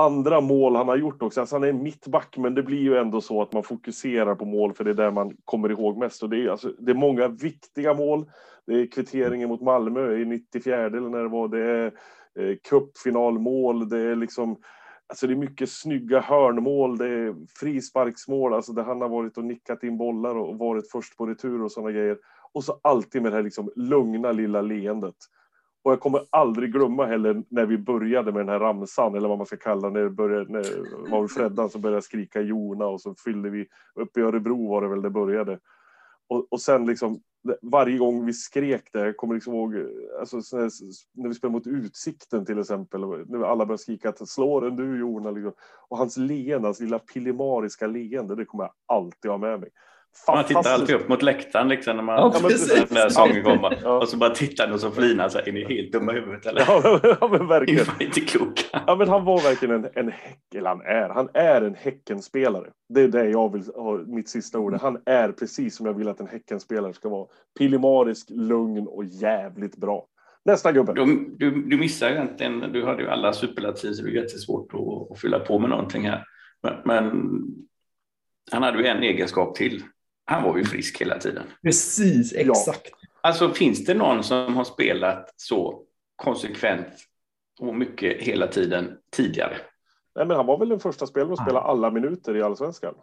andra 0.04 0.40
mål 0.40 0.76
han 0.76 0.88
har 0.88 0.96
gjort 0.96 1.22
också. 1.22 1.40
Alltså 1.40 1.56
han 1.56 1.64
är 1.64 1.72
mittback, 1.72 2.36
men 2.36 2.54
det 2.54 2.62
blir 2.62 2.80
ju 2.80 2.96
ändå 2.96 3.20
så 3.20 3.42
att 3.42 3.52
man 3.52 3.62
fokuserar 3.62 4.34
på 4.34 4.44
mål, 4.44 4.74
för 4.74 4.84
det 4.84 4.90
är 4.90 4.94
där 4.94 5.10
man 5.10 5.36
kommer 5.44 5.70
ihåg 5.70 5.98
mest. 5.98 6.22
Och 6.22 6.30
det 6.30 6.44
är, 6.44 6.48
alltså, 6.48 6.72
det 6.78 6.90
är 6.90 6.94
många 6.94 7.28
viktiga 7.28 7.94
mål. 7.94 8.30
Det 8.66 8.72
är 8.72 8.86
kvitteringen 8.86 9.48
mot 9.48 9.60
Malmö 9.60 10.16
i 10.16 10.24
94 10.24 10.86
eller 10.86 11.00
när 11.00 11.22
det 11.22 11.28
var. 11.28 11.48
Det 11.48 11.64
är 11.64 11.92
eh, 12.38 12.56
cupfinalmål. 12.70 13.88
Det 13.88 13.98
är 13.98 14.16
liksom 14.16 14.56
Alltså 15.10 15.26
det 15.26 15.32
är 15.32 15.36
mycket 15.36 15.70
snygga 15.70 16.20
hörnmål, 16.20 16.98
det 16.98 17.08
är 17.08 17.34
frisparksmål, 17.60 18.54
alltså 18.54 18.72
där 18.72 18.82
han 18.82 19.00
har 19.00 19.08
varit 19.08 19.38
och 19.38 19.44
nickat 19.44 19.82
in 19.82 19.98
bollar 19.98 20.34
och 20.34 20.58
varit 20.58 20.90
först 20.90 21.16
på 21.16 21.26
retur 21.26 21.62
och 21.62 21.72
sådana 21.72 21.92
grejer. 21.92 22.18
Och 22.52 22.64
så 22.64 22.80
alltid 22.82 23.22
med 23.22 23.32
det 23.32 23.36
här 23.36 23.42
liksom 23.42 23.72
lugna 23.76 24.32
lilla 24.32 24.62
leendet. 24.62 25.14
Och 25.82 25.92
jag 25.92 26.00
kommer 26.00 26.20
aldrig 26.30 26.72
glömma 26.72 27.06
heller 27.06 27.42
när 27.48 27.66
vi 27.66 27.78
började 27.78 28.32
med 28.32 28.40
den 28.40 28.48
här 28.48 28.60
ramsan, 28.60 29.14
eller 29.14 29.28
vad 29.28 29.38
man 29.38 29.46
ska 29.46 29.56
kalla 29.56 29.90
när 29.90 30.00
det 30.00 30.10
började, 30.10 30.52
när 30.52 30.62
det 30.62 31.10
var 31.10 31.28
Freddan 31.28 31.70
som 31.70 31.80
började 31.80 32.02
skrika 32.02 32.40
Jona 32.40 32.86
och 32.86 33.00
så 33.00 33.14
fyllde 33.14 33.50
vi, 33.50 33.66
uppe 33.94 34.20
i 34.20 34.22
Örebro 34.22 34.68
var 34.68 34.82
det 34.82 34.88
väl 34.88 35.02
det 35.02 35.10
började. 35.10 35.58
Och, 36.28 36.46
och 36.50 36.60
sen 36.60 36.86
liksom, 36.86 37.20
varje 37.62 37.98
gång 37.98 38.26
vi 38.26 38.32
skrek 38.32 38.88
det, 38.92 39.06
jag 39.06 39.16
kommer 39.16 39.34
liksom 39.34 39.54
ihåg, 39.54 39.74
alltså, 40.20 40.36
när, 40.36 40.70
när 41.14 41.28
vi 41.28 41.34
spelade 41.34 41.52
mot 41.52 41.66
Utsikten 41.66 42.46
till 42.46 42.58
exempel, 42.58 43.00
när 43.00 43.44
alla 43.44 43.66
började 43.66 43.82
skrika 43.82 44.08
att 44.08 44.28
slår 44.28 44.60
den 44.60 44.76
du 44.76 44.98
Jona, 44.98 45.30
liksom. 45.30 45.52
och 45.88 45.98
hans 45.98 46.16
leende, 46.16 46.68
hans 46.68 46.80
lilla 46.80 46.98
pillemariska 46.98 47.86
leende, 47.86 48.34
det 48.34 48.44
kommer 48.44 48.64
jag 48.64 48.72
alltid 48.86 49.30
ha 49.30 49.38
med 49.38 49.60
mig. 49.60 49.70
Man 50.28 50.44
tittar 50.44 50.70
alltid 50.74 50.94
upp 50.94 51.08
mot 51.08 51.22
läktaren 51.22 51.68
liksom 51.68 51.96
när 51.96 52.02
man 52.02 52.16
Ja, 52.16 52.32
när 52.90 53.08
sången 53.08 53.42
kommer. 53.44 53.78
Ja. 53.82 53.98
Och 53.98 54.08
så 54.08 54.16
bara 54.16 54.30
tittar 54.30 54.64
han 54.64 54.74
och 54.74 54.80
så 54.80 54.90
flinar 54.90 55.28
så 55.28 55.38
här, 55.38 55.48
är 55.48 55.52
ni 55.52 55.74
helt 55.74 55.92
dumma 55.92 56.12
i 56.12 56.14
huvudet 56.14 56.46
eller? 56.46 56.60
Ja, 57.20 57.28
men 57.30 57.40
är 57.40 57.44
verkligen. 57.44 57.84
fan 57.84 58.02
inte 58.02 58.20
kloka. 58.20 58.82
Ja, 58.86 58.96
men 58.96 59.08
han 59.08 59.24
var 59.24 59.42
verkligen 59.42 59.74
en, 59.74 59.90
en 59.94 60.08
häck, 60.08 60.54
eller 60.54 60.68
han 60.68 60.80
är, 60.80 61.08
han 61.08 61.28
är 61.34 61.62
en 61.62 61.74
Häckenspelare. 61.74 62.66
Det 62.88 63.00
är 63.00 63.08
det 63.08 63.30
jag 63.30 63.52
vill 63.52 63.62
ha 63.74 63.98
mitt 64.06 64.28
sista 64.28 64.58
ord. 64.58 64.78
Han 64.80 64.98
är 65.06 65.32
precis 65.32 65.76
som 65.76 65.86
jag 65.86 65.94
vill 65.94 66.08
att 66.08 66.20
en 66.20 66.28
Häckenspelare 66.28 66.92
ska 66.92 67.08
vara. 67.08 67.26
Pillemarisk, 67.58 68.26
lugn 68.30 68.86
och 68.86 69.04
jävligt 69.04 69.76
bra. 69.76 70.06
Nästa 70.44 70.72
gubbe. 70.72 70.92
Du, 70.92 71.34
du, 71.38 71.62
du 71.62 71.78
missar 71.78 72.10
egentligen, 72.10 72.60
du 72.72 72.84
hade 72.84 73.02
ju 73.02 73.08
alla 73.08 73.32
superlativ 73.32 73.92
så 73.92 74.02
det 74.02 74.10
är 74.10 74.22
jättesvårt 74.22 74.74
att, 74.74 75.12
att 75.12 75.20
fylla 75.20 75.38
på 75.38 75.58
med 75.58 75.70
någonting 75.70 76.08
här. 76.08 76.24
Men, 76.62 76.74
men 76.84 77.32
han 78.52 78.62
hade 78.62 78.78
ju 78.78 78.86
en 78.86 79.02
egenskap 79.02 79.54
till. 79.54 79.82
Han 80.30 80.42
var 80.42 80.56
ju 80.56 80.64
frisk 80.64 81.00
hela 81.00 81.18
tiden. 81.18 81.42
Precis, 81.62 82.32
exakt. 82.32 82.90
Alltså 83.20 83.48
finns 83.50 83.84
det 83.84 83.94
någon 83.94 84.22
som 84.24 84.56
har 84.56 84.64
spelat 84.64 85.32
så 85.36 85.82
konsekvent 86.16 86.86
och 87.60 87.74
mycket 87.74 88.22
hela 88.22 88.46
tiden 88.46 88.98
tidigare? 89.16 89.56
Nej, 90.16 90.26
men 90.26 90.36
han 90.36 90.46
var 90.46 90.58
väl 90.58 90.68
den 90.68 90.80
första 90.80 91.06
spelaren 91.06 91.32
att 91.32 91.42
spela 91.42 91.60
alla 91.60 91.90
minuter 91.90 92.36
i 92.36 92.42
Allsvenskan. 92.42 92.94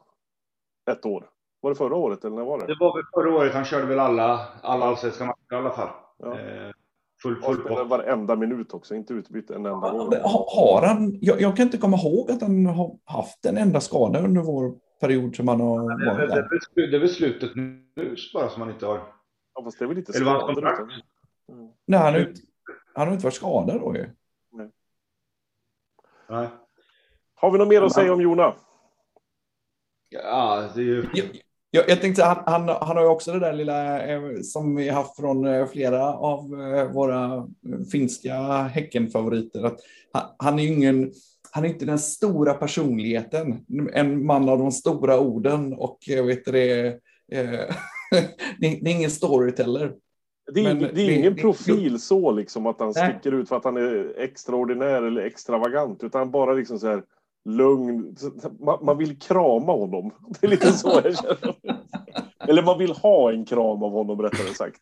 Ett 0.91 1.05
år. 1.05 1.29
Var 1.61 1.69
det 1.71 1.75
förra 1.75 1.95
året 1.95 2.25
eller 2.25 2.35
när 2.35 2.43
var 2.43 2.59
det? 2.59 2.65
Det 2.67 2.77
var 2.79 2.95
väl 2.95 3.03
förra 3.13 3.35
året, 3.37 3.53
han 3.53 3.65
körde 3.65 3.85
väl 3.85 3.99
alla, 3.99 4.47
alla 4.63 4.85
allsvenska 4.85 5.25
matcher 5.25 5.53
i 5.53 5.55
alla 5.55 5.71
fall. 5.71 5.89
Ja. 6.17 6.39
Eh, 6.39 6.71
full, 7.21 7.33
Han 7.43 7.53
full 7.53 7.61
spelade 7.63 7.83
varenda 7.89 8.35
minut 8.35 8.73
också, 8.73 8.95
inte 8.95 9.13
utbytt 9.13 9.49
en 9.49 9.55
enda 9.65 9.89
gång. 9.91 9.99
Ha- 10.23 10.45
Har 10.55 10.87
han, 10.87 11.17
jag, 11.21 11.41
jag 11.41 11.55
kan 11.57 11.65
inte 11.65 11.77
komma 11.77 11.97
ihåg 11.97 12.31
att 12.31 12.41
han 12.41 12.65
har 12.65 12.97
haft 13.05 13.45
en 13.45 13.57
enda 13.57 13.79
skada 13.79 14.19
under 14.19 14.41
vår 14.41 14.73
period 14.99 15.36
som 15.36 15.47
han 15.47 15.62
har 15.62 15.97
Det 15.99 16.05
är 16.10 16.13
varit 16.13 16.29
det 16.29 16.36
där. 16.36 16.88
det 16.91 16.95
är 16.97 16.99
väl 16.99 17.10
slutet 17.10 17.55
nu 17.55 17.83
bara 18.33 18.49
som 18.49 18.62
han 18.62 18.71
inte 18.71 18.86
har. 18.86 19.13
Ja, 19.55 19.63
fast 19.63 19.79
det 19.79 19.86
är 19.86 19.88
väl 19.88 19.97
lite 19.97 20.12
Eller 20.15 20.25
var 20.25 20.31
han 20.31 20.41
skador. 20.41 20.53
kontrakt? 20.53 20.79
utan- 20.81 21.01
Mm. 21.49 21.69
Nej, 21.86 21.99
han 21.99 22.13
har 22.13 22.19
inte, 22.19 22.41
han 22.95 23.07
har 23.07 23.13
inte 23.13 23.23
varit 23.25 23.33
skadad 23.33 23.79
då 23.81 23.95
ju. 23.95 24.10
Nej. 26.29 26.47
Har 27.36 27.51
vi 27.51 27.57
något 27.57 27.67
mer 27.67 27.81
att 27.81 27.93
säga 27.93 28.13
om 28.13 28.21
Jona? 28.21 28.53
Ja, 30.10 30.69
det 30.75 30.81
är 30.81 30.86
ju... 30.86 31.05
Jag, 31.13 31.25
jag, 31.71 31.89
jag 31.89 32.01
tänkte, 32.01 32.23
han, 32.23 32.43
han, 32.45 32.69
han 32.69 32.97
har 32.97 33.03
ju 33.03 33.10
också 33.10 33.31
det 33.33 33.39
där 33.39 33.53
lilla 33.53 34.07
eh, 34.07 34.21
som 34.43 34.75
vi 34.75 34.89
haft 34.89 35.15
från 35.15 35.45
eh, 35.47 35.65
flera 35.67 36.13
av 36.13 36.39
eh, 36.62 36.91
våra 36.91 37.47
finska 37.91 38.33
Häckenfavoriter. 38.63 39.63
Att 39.65 39.79
han, 40.13 40.23
han 40.39 40.60
är 40.60 40.63
ju 40.63 40.69
ingen, 40.73 41.12
han 41.51 41.65
är 41.65 41.69
inte 41.69 41.86
den 41.86 41.99
stora 41.99 42.53
personligheten, 42.53 43.65
en 43.93 44.25
man 44.25 44.49
av 44.49 44.57
de 44.60 44.71
stora 44.71 45.19
orden 45.19 45.73
och 45.73 45.97
jag 46.05 46.23
vet 46.23 46.45
det, 46.45 46.88
eh, 46.88 46.95
det, 48.60 48.79
det 48.81 48.89
är 48.89 48.95
ingen 48.95 49.12
storyteller. 49.12 49.93
Det 50.53 50.60
är, 50.60 50.63
Men 50.63 50.79
det 50.79 50.86
är 50.89 50.93
det- 50.93 51.13
ingen 51.13 51.36
det- 51.36 51.41
profil 51.41 51.99
så 51.99 52.31
liksom 52.31 52.65
att 52.67 52.79
han 52.79 52.93
Nej. 52.95 53.12
sticker 53.12 53.31
ut 53.38 53.49
för 53.49 53.55
att 53.55 53.63
han 53.63 53.77
är 53.77 54.13
extraordinär 54.19 55.03
eller 55.03 55.21
extravagant 55.21 56.03
utan 56.03 56.31
bara 56.31 56.53
liksom 56.53 56.79
så 56.79 56.88
här 56.88 57.03
lugn. 57.45 58.15
Man, 58.60 58.86
man 58.86 58.97
vill 58.97 59.19
krama 59.19 59.71
honom. 59.71 60.12
Det 60.41 60.47
är 60.47 60.51
lite 60.51 60.71
så 60.73 61.01
jag 61.03 61.17
känner. 61.17 61.55
Eller 62.49 62.63
man 62.63 62.77
vill 62.79 62.91
ha 62.91 63.31
en 63.31 63.45
kram 63.45 63.83
av 63.83 63.91
honom 63.91 64.21
rättare 64.21 64.53
sagt. 64.53 64.79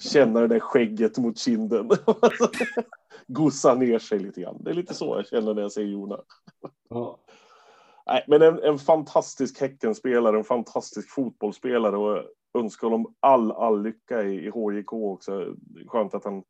Känna 0.00 0.40
det 0.40 0.46
där 0.48 0.60
skägget 0.60 1.18
mot 1.18 1.38
kinden. 1.38 1.90
Gossa 3.26 3.74
ner 3.74 3.98
sig 3.98 4.18
lite 4.18 4.40
grann. 4.40 4.62
Det 4.64 4.70
är 4.70 4.74
lite 4.74 4.94
så 4.94 5.16
jag 5.16 5.26
känner 5.26 5.54
när 5.54 5.62
jag 5.62 5.72
ser 5.72 5.82
Jona. 5.82 6.20
Ja. 6.88 7.18
Nej, 8.06 8.24
men 8.28 8.42
en, 8.42 8.58
en 8.62 8.78
fantastisk 8.78 9.60
Häckenspelare, 9.60 10.38
en 10.38 10.44
fantastisk 10.44 11.10
fotbollsspelare 11.10 11.96
och 11.96 12.22
önskar 12.58 12.88
honom 12.88 13.14
all, 13.20 13.52
all 13.52 13.82
lycka 13.82 14.22
i, 14.22 14.46
i 14.46 14.50
HJK 14.50 14.92
också. 14.92 15.54
Skönt 15.86 16.14
att 16.14 16.24
han 16.24 16.42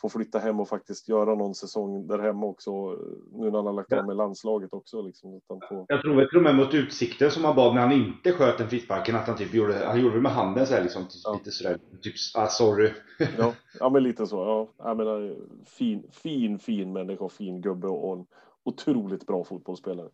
får 0.00 0.08
flytta 0.08 0.38
hem 0.38 0.60
och 0.60 0.68
faktiskt 0.68 1.08
göra 1.08 1.34
någon 1.34 1.54
säsong 1.54 2.06
där 2.06 2.18
hemma 2.18 2.46
också. 2.46 2.90
Nu 3.32 3.50
när 3.50 3.56
han 3.56 3.66
har 3.66 3.72
lagt 3.72 3.92
av 3.92 4.06
med 4.06 4.16
landslaget 4.16 4.72
också. 4.72 5.02
Liksom, 5.02 5.36
att 5.36 5.42
han 5.48 5.60
får... 5.68 5.86
Jag 5.88 6.02
tror 6.02 6.26
till 6.26 6.36
och 6.36 6.42
med 6.42 6.54
mot 6.56 6.74
Utsikten 6.74 7.30
som 7.30 7.44
han 7.44 7.56
bad 7.56 7.74
när 7.74 7.82
han 7.82 7.92
inte 7.92 8.32
sköt 8.32 8.60
en 8.60 8.68
frisparken 8.68 9.16
att 9.16 9.26
han 9.26 9.36
typ 9.36 9.54
gjorde, 9.54 9.86
han 9.86 10.00
gjorde 10.00 10.14
det 10.14 10.20
med 10.20 10.32
handen 10.32 10.66
så 10.66 10.74
här 10.74 10.82
liksom, 10.82 11.02
typ, 11.02 11.20
Ja. 11.24 11.32
lite 11.34 11.50
sådär, 11.50 11.78
typ, 12.02 12.14
ah 12.34 12.46
sorry. 12.46 12.90
Ja, 13.38 13.52
ja, 13.80 13.90
men 13.90 14.02
lite 14.02 14.26
så. 14.26 14.36
Ja, 14.36 14.86
jag 14.88 14.96
menar, 14.96 15.36
fin, 15.66 16.02
fin, 16.12 16.58
fin 16.58 16.92
människa, 16.92 17.28
fin 17.28 17.60
gubbe 17.60 17.88
och 17.88 18.18
en 18.18 18.26
otroligt 18.64 19.26
bra 19.26 19.44
fotbollsspelare. 19.44 20.08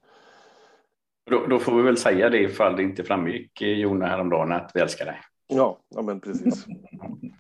Då, 1.31 1.47
då 1.47 1.59
får 1.59 1.77
vi 1.77 1.83
väl 1.83 1.97
säga 1.97 2.29
det 2.31 2.39
ifall 2.39 2.77
det 2.77 2.83
inte 2.83 3.05
framgick 3.05 3.63
eh, 3.63 3.69
Jona 3.69 4.07
häromdagen 4.07 4.53
att 4.53 4.71
vi 4.75 4.81
älskar 4.81 5.05
dig. 5.05 5.21
Ja, 5.51 5.79
ja 5.89 6.03
men 6.03 6.21
precis. 6.21 6.67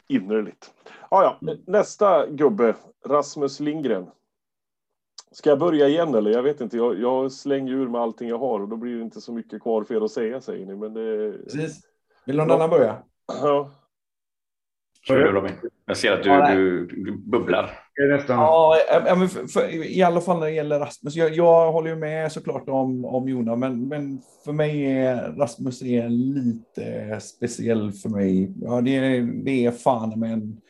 Innerligt. 0.09 0.75
Ja, 1.11 1.39
ja. 1.41 1.55
Nästa 1.67 2.27
gubbe, 2.27 2.75
Rasmus 3.07 3.61
Lindgren. 3.61 4.07
Ska 5.33 5.51
jag 5.51 5.59
börja 5.59 5.89
igen 5.89 6.15
eller? 6.15 6.31
Jag 6.31 6.43
vet 6.43 6.61
inte. 6.61 6.77
Jag, 6.77 7.01
jag 7.01 7.33
slänger 7.33 7.73
ur 7.73 7.89
med 7.89 8.01
allting 8.01 8.29
jag 8.29 8.39
har 8.39 8.61
och 8.61 8.69
då 8.69 8.77
blir 8.77 8.97
det 8.97 9.03
inte 9.03 9.21
så 9.21 9.33
mycket 9.33 9.63
kvar 9.63 9.85
för 9.85 9.95
er 9.95 10.01
att 10.01 10.11
säga 10.11 10.41
säger 10.41 10.67
ni. 10.67 10.77
Men 10.77 10.95
det... 10.95 11.33
Precis. 11.45 11.81
Vill 12.27 12.37
någon 12.37 12.51
annan 12.51 12.71
börja? 12.71 13.03
Ja. 13.27 13.71
Kör 15.03 15.19
du 15.19 15.33
Robin. 15.33 15.53
Jag 15.87 15.97
ser 15.97 16.13
att 16.13 16.23
du, 16.23 16.29
Ja, 16.29 16.55
du, 16.55 16.87
du 16.87 17.17
bubblar. 17.17 17.71
Nästan... 18.11 18.37
Ja, 18.37 18.77
ja, 19.07 19.17
men 19.17 19.29
för, 19.29 19.47
för, 19.47 19.87
i 19.97 20.03
alla 20.03 20.21
fall 20.21 20.39
när 20.39 20.47
det 20.47 20.53
gäller 20.53 20.79
Rasmus. 20.79 21.17
Jag, 21.17 21.35
jag 21.35 21.73
håller 21.73 21.91
ju 21.91 21.97
med 21.97 22.33
såklart 22.33 22.69
om, 22.69 23.05
om 23.05 23.29
Jona, 23.29 23.57
men, 23.57 23.89
men 23.89 24.21
för 24.45 24.53
mig 24.53 24.97
är 24.97 25.33
Rasmus 25.33 25.83
är 25.83 26.09
lite 26.09 27.21
speciell 27.21 27.93
för 27.93 28.09
mig. 28.09 28.53
Ja, 28.61 28.81
det, 28.81 28.97
är, 28.97 29.45
det 29.45 29.67
är 29.67 29.71
fan 29.71 30.21
med 30.21 30.33
en, 30.33 30.61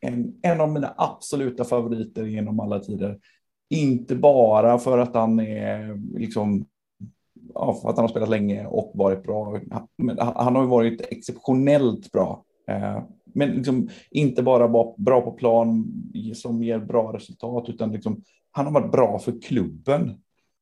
en, 0.00 0.34
en 0.42 0.60
av 0.60 0.72
mina 0.72 0.94
absoluta 0.96 1.64
favoriter 1.64 2.24
genom 2.24 2.60
alla 2.60 2.78
tider. 2.78 3.18
Inte 3.70 4.16
bara 4.16 4.78
för 4.78 4.98
att 4.98 5.14
han 5.14 5.40
är 5.40 6.00
liksom 6.18 6.66
ja, 7.54 7.78
för 7.82 7.88
att 7.88 7.96
han 7.96 8.04
har 8.04 8.08
spelat 8.08 8.28
länge 8.28 8.66
och 8.66 8.92
varit 8.94 9.22
bra. 9.22 9.60
Men 9.98 10.18
han 10.18 10.32
han 10.36 10.56
har 10.56 10.62
ju 10.62 10.68
varit 10.68 11.00
exceptionellt 11.00 12.12
bra. 12.12 12.44
Men 13.34 13.48
liksom 13.50 13.88
inte 14.10 14.42
bara 14.42 14.68
ba- 14.68 14.94
bra 14.96 15.20
på 15.20 15.30
plan 15.32 15.92
som 16.34 16.62
ger 16.62 16.78
bra 16.78 17.12
resultat, 17.16 17.68
utan 17.68 17.92
liksom, 17.92 18.22
han 18.50 18.66
har 18.66 18.72
varit 18.72 18.92
bra 18.92 19.18
för 19.18 19.40
klubben. 19.40 20.20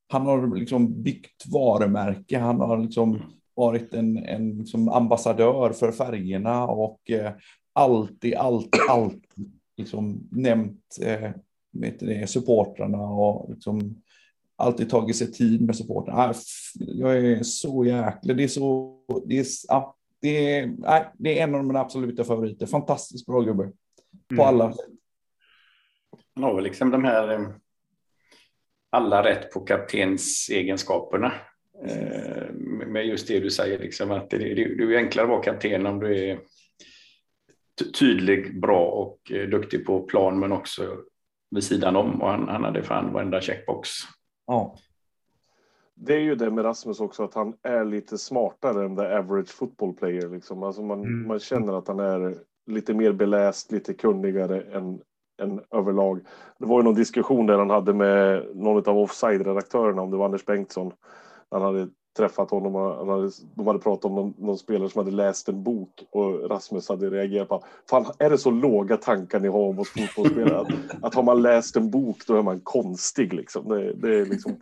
Han 0.09 0.26
har 0.26 0.57
liksom 0.57 1.02
byggt 1.02 1.46
varumärke, 1.52 2.38
han 2.38 2.61
har 2.61 2.78
liksom 2.78 3.18
varit 3.54 3.94
en, 3.94 4.16
en 4.18 4.59
liksom 4.59 4.88
ambassadör 4.88 5.72
för 5.72 5.92
färgerna 5.92 6.66
och 6.66 7.11
eh, 7.11 7.33
alltid, 7.72 8.35
alltid, 8.35 8.81
alltid 8.90 9.52
liksom 9.76 10.28
nämnt 10.31 10.98
eh, 11.02 11.31
vet 11.72 11.98
det, 12.00 12.31
supportrarna 12.31 13.02
och 13.02 13.50
liksom 13.50 14.02
alltid 14.57 14.90
tagit 14.90 15.16
sig 15.16 15.33
tid 15.33 15.62
med 15.62 15.76
supportrarna. 15.76 16.18
Ah, 16.18 16.35
Jag 16.78 17.16
är 17.18 17.42
så 17.42 17.85
jäkla, 17.85 18.35
det 18.35 18.44
är 18.44 18.48
så, 18.48 18.96
det 19.26 19.38
är, 19.38 19.46
ja, 19.68 19.96
det 20.20 20.54
är, 20.59 20.66
nej, 20.66 21.04
det 21.18 21.38
är 21.38 21.42
en 21.44 21.54
av 21.54 21.64
mina 21.64 21.81
absoluta 21.81 22.24
favoriter. 22.24 22.66
Fantastiskt 22.66 23.26
bra 23.26 23.40
gubbe. 23.40 23.64
På 24.28 24.35
Mm. 24.35 24.44
alla 24.46 24.72
sätt. 24.72 24.87
Han 26.35 26.44
har 26.44 26.54
väl 26.54 26.64
liksom 26.64 26.90
de 26.90 27.04
här 27.04 27.28
eh, 27.33 27.48
alla 28.90 29.24
rätt 29.24 29.50
på 29.52 29.61
kaptensegenskaperna. 29.61 31.33
Eh, 31.87 32.52
med 32.87 33.07
just 33.07 33.28
det 33.28 33.40
du 33.40 33.50
säger, 33.50 33.78
liksom, 33.78 34.11
att 34.11 34.31
det, 34.31 34.38
det, 34.38 34.54
det 34.74 34.94
är 34.94 34.98
enklare 34.98 35.24
att 35.24 35.31
vara 35.31 35.42
kapten 35.42 35.87
om 35.87 36.00
du 36.00 36.18
är 36.31 36.40
ty- 37.81 37.92
tydlig, 37.92 38.61
bra 38.61 38.85
och 38.87 39.33
eh, 39.33 39.48
duktig 39.48 39.87
på 39.87 40.00
plan 40.02 40.38
men 40.38 40.52
också 40.52 40.96
vid 41.50 41.64
sidan 41.64 41.96
om. 41.96 42.22
Och 42.22 42.28
han, 42.31 42.48
han 42.48 42.64
hade 42.64 42.83
fan 42.83 43.12
varenda 43.12 43.40
checkbox. 43.40 43.88
Ja. 44.46 44.76
Det 46.00 46.14
är 46.14 46.20
ju 46.20 46.34
det 46.34 46.50
med 46.50 46.64
Rasmus 46.64 47.00
också, 47.00 47.24
att 47.24 47.34
han 47.34 47.54
är 47.62 47.84
lite 47.84 48.18
smartare 48.18 48.84
än 48.84 48.96
the 48.96 49.02
average 49.02 49.48
football 49.50 49.94
player. 49.94 50.28
Liksom. 50.28 50.62
Alltså 50.62 50.82
man, 50.82 51.00
Mm. 51.00 51.26
man 51.26 51.38
känner 51.38 51.72
att 51.78 51.88
han 51.88 52.00
är 52.00 52.34
lite 52.66 52.94
mer 52.94 53.12
beläst, 53.12 53.72
lite 53.72 53.94
kunnigare 53.94 54.61
än, 54.61 55.00
än 55.42 55.61
överlag. 55.70 56.20
Det 56.58 56.66
var 56.66 56.78
ju 56.78 56.84
någon 56.84 56.94
diskussion 56.94 57.46
där 57.46 57.58
han 57.58 57.70
hade 57.70 57.94
med 57.94 58.46
någon 58.54 58.88
av 58.88 58.98
offside-redaktörerna, 58.98 60.02
om 60.02 60.11
det 60.11 60.16
var 60.16 60.24
Anders 60.24 60.44
Bengtsson. 60.44 60.92
Han 61.50 61.62
hade 61.62 61.88
träffat 62.18 62.50
honom 62.50 62.76
och 62.76 62.96
han 62.96 63.09
hade, 63.09 63.31
de 63.54 63.66
hade 63.66 63.78
pratat 63.78 64.04
om 64.04 64.14
någon, 64.14 64.35
någon 64.38 64.59
spelare 64.59 64.90
som 64.90 64.98
hade 64.98 65.16
läst 65.16 65.48
en 65.48 65.62
bok 65.62 66.04
och 66.11 66.50
Rasmus 66.50 66.88
hade 66.88 67.11
reagerat 67.11 67.48
på 67.48 67.64
Fan, 67.90 68.07
är 68.18 68.31
det 68.31 68.38
så 68.38 68.50
låga 68.50 68.96
tankar 68.96 69.40
ni 69.40 69.48
har 69.48 69.68
om 69.68 69.78
oss 69.78 69.88
fotbollsspelare? 69.88 70.61
Att, 70.61 70.68
att 71.02 71.14
har 71.14 71.22
man 71.22 71.42
läst 71.42 71.76
en 71.76 71.90
bok 71.90 72.16
då 72.26 72.35
är 72.35 72.42
man 72.42 72.61
konstig 72.61 73.33
liksom. 73.33 73.68
Det, 73.68 73.92
det 73.92 74.18
är 74.18 74.26
liksom 74.26 74.57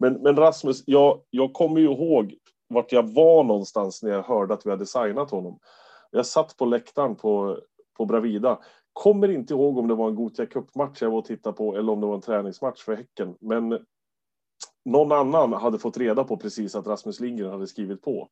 men, 0.00 0.14
men 0.14 0.36
Rasmus, 0.36 0.82
jag, 0.86 1.20
jag 1.30 1.52
kommer 1.52 1.80
ju 1.80 1.86
ihåg 1.86 2.34
vart 2.68 2.92
jag 2.92 3.12
var 3.12 3.44
någonstans 3.44 4.02
när 4.02 4.10
jag 4.10 4.22
hörde 4.22 4.54
att 4.54 4.66
vi 4.66 4.70
hade 4.70 4.86
signat 4.86 5.30
honom. 5.30 5.58
Jag 6.10 6.26
satt 6.26 6.56
på 6.56 6.64
läktaren 6.64 7.16
på, 7.16 7.58
på 7.96 8.06
Bravida. 8.06 8.58
Kommer 8.92 9.30
inte 9.30 9.54
ihåg 9.54 9.78
om 9.78 9.88
det 9.88 9.94
var 9.94 10.08
en 10.08 10.14
Gothia 10.14 10.46
Cup-match 10.46 11.02
jag 11.02 11.10
var 11.10 11.18
och 11.18 11.24
tittade 11.24 11.56
på 11.56 11.76
eller 11.76 11.92
om 11.92 12.00
det 12.00 12.06
var 12.06 12.14
en 12.14 12.20
träningsmatch 12.20 12.82
för 12.82 12.96
Häcken. 12.96 13.34
Men 13.40 13.78
någon 14.90 15.12
annan 15.12 15.52
hade 15.52 15.78
fått 15.78 15.96
reda 15.96 16.24
på 16.24 16.36
precis 16.36 16.74
att 16.74 16.86
Rasmus 16.86 17.20
Lindgren 17.20 17.50
hade 17.50 17.66
skrivit 17.66 18.02
på. 18.02 18.28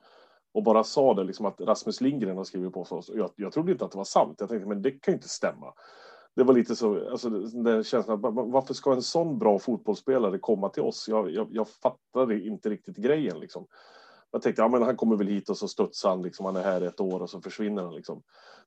Och 0.55 0.63
bara 0.63 0.85
sa 0.85 1.15
det, 1.15 1.25
liksom 1.25 1.47
att 1.47 1.61
Rasmus 1.61 2.01
Lindgren 2.01 2.37
har 2.37 2.45
skrivit 2.45 2.73
på 2.73 2.85
för 2.85 2.97
oss. 2.97 3.11
Jag, 3.15 3.31
jag 3.37 3.53
trodde 3.53 3.73
inte 3.73 3.85
att 3.85 3.91
det 3.91 3.99
var 3.99 4.05
sant. 4.05 4.37
Jag 4.39 4.49
tänkte, 4.49 4.69
men 4.69 4.83
det 4.83 4.91
kan 4.91 5.13
ju 5.13 5.17
inte 5.17 5.29
stämma. 5.29 5.73
Det 6.37 6.45
var 6.45 6.55
lite 6.55 6.77
så, 6.77 7.11
alltså 7.11 7.31
den 7.41 7.85
känslan 7.85 8.25
att 8.25 8.35
varför 8.35 8.75
ska 8.75 8.93
en 8.93 9.03
sån 9.03 9.39
bra 9.39 9.59
fotbollsspelare 9.59 10.39
komma 10.39 10.69
till 10.69 10.83
oss? 10.83 11.09
Jag, 11.09 11.31
jag, 11.31 11.49
jag 11.51 11.69
fattade 11.69 12.41
inte 12.41 12.71
riktigt 12.71 12.97
grejen 12.97 13.41
liksom. 13.41 13.67
Jag 14.31 14.43
tänkte, 14.43 14.63
ja 14.63 14.69
men 14.69 14.83
han 14.83 14.97
kommer 14.97 15.17
väl 15.17 15.27
hit 15.27 15.49
och 15.49 15.57
så 15.57 15.69
studsar 15.69 16.11
han 16.11 16.23
liksom, 16.23 16.47
han 16.47 16.57
är 16.57 16.63
här 16.63 16.81
ett 16.81 17.01
år 17.01 17.23
och 17.23 17.31
så 17.31 17.41
försvinner 17.41 17.83
han 17.83 17.95
liksom. 17.95 18.23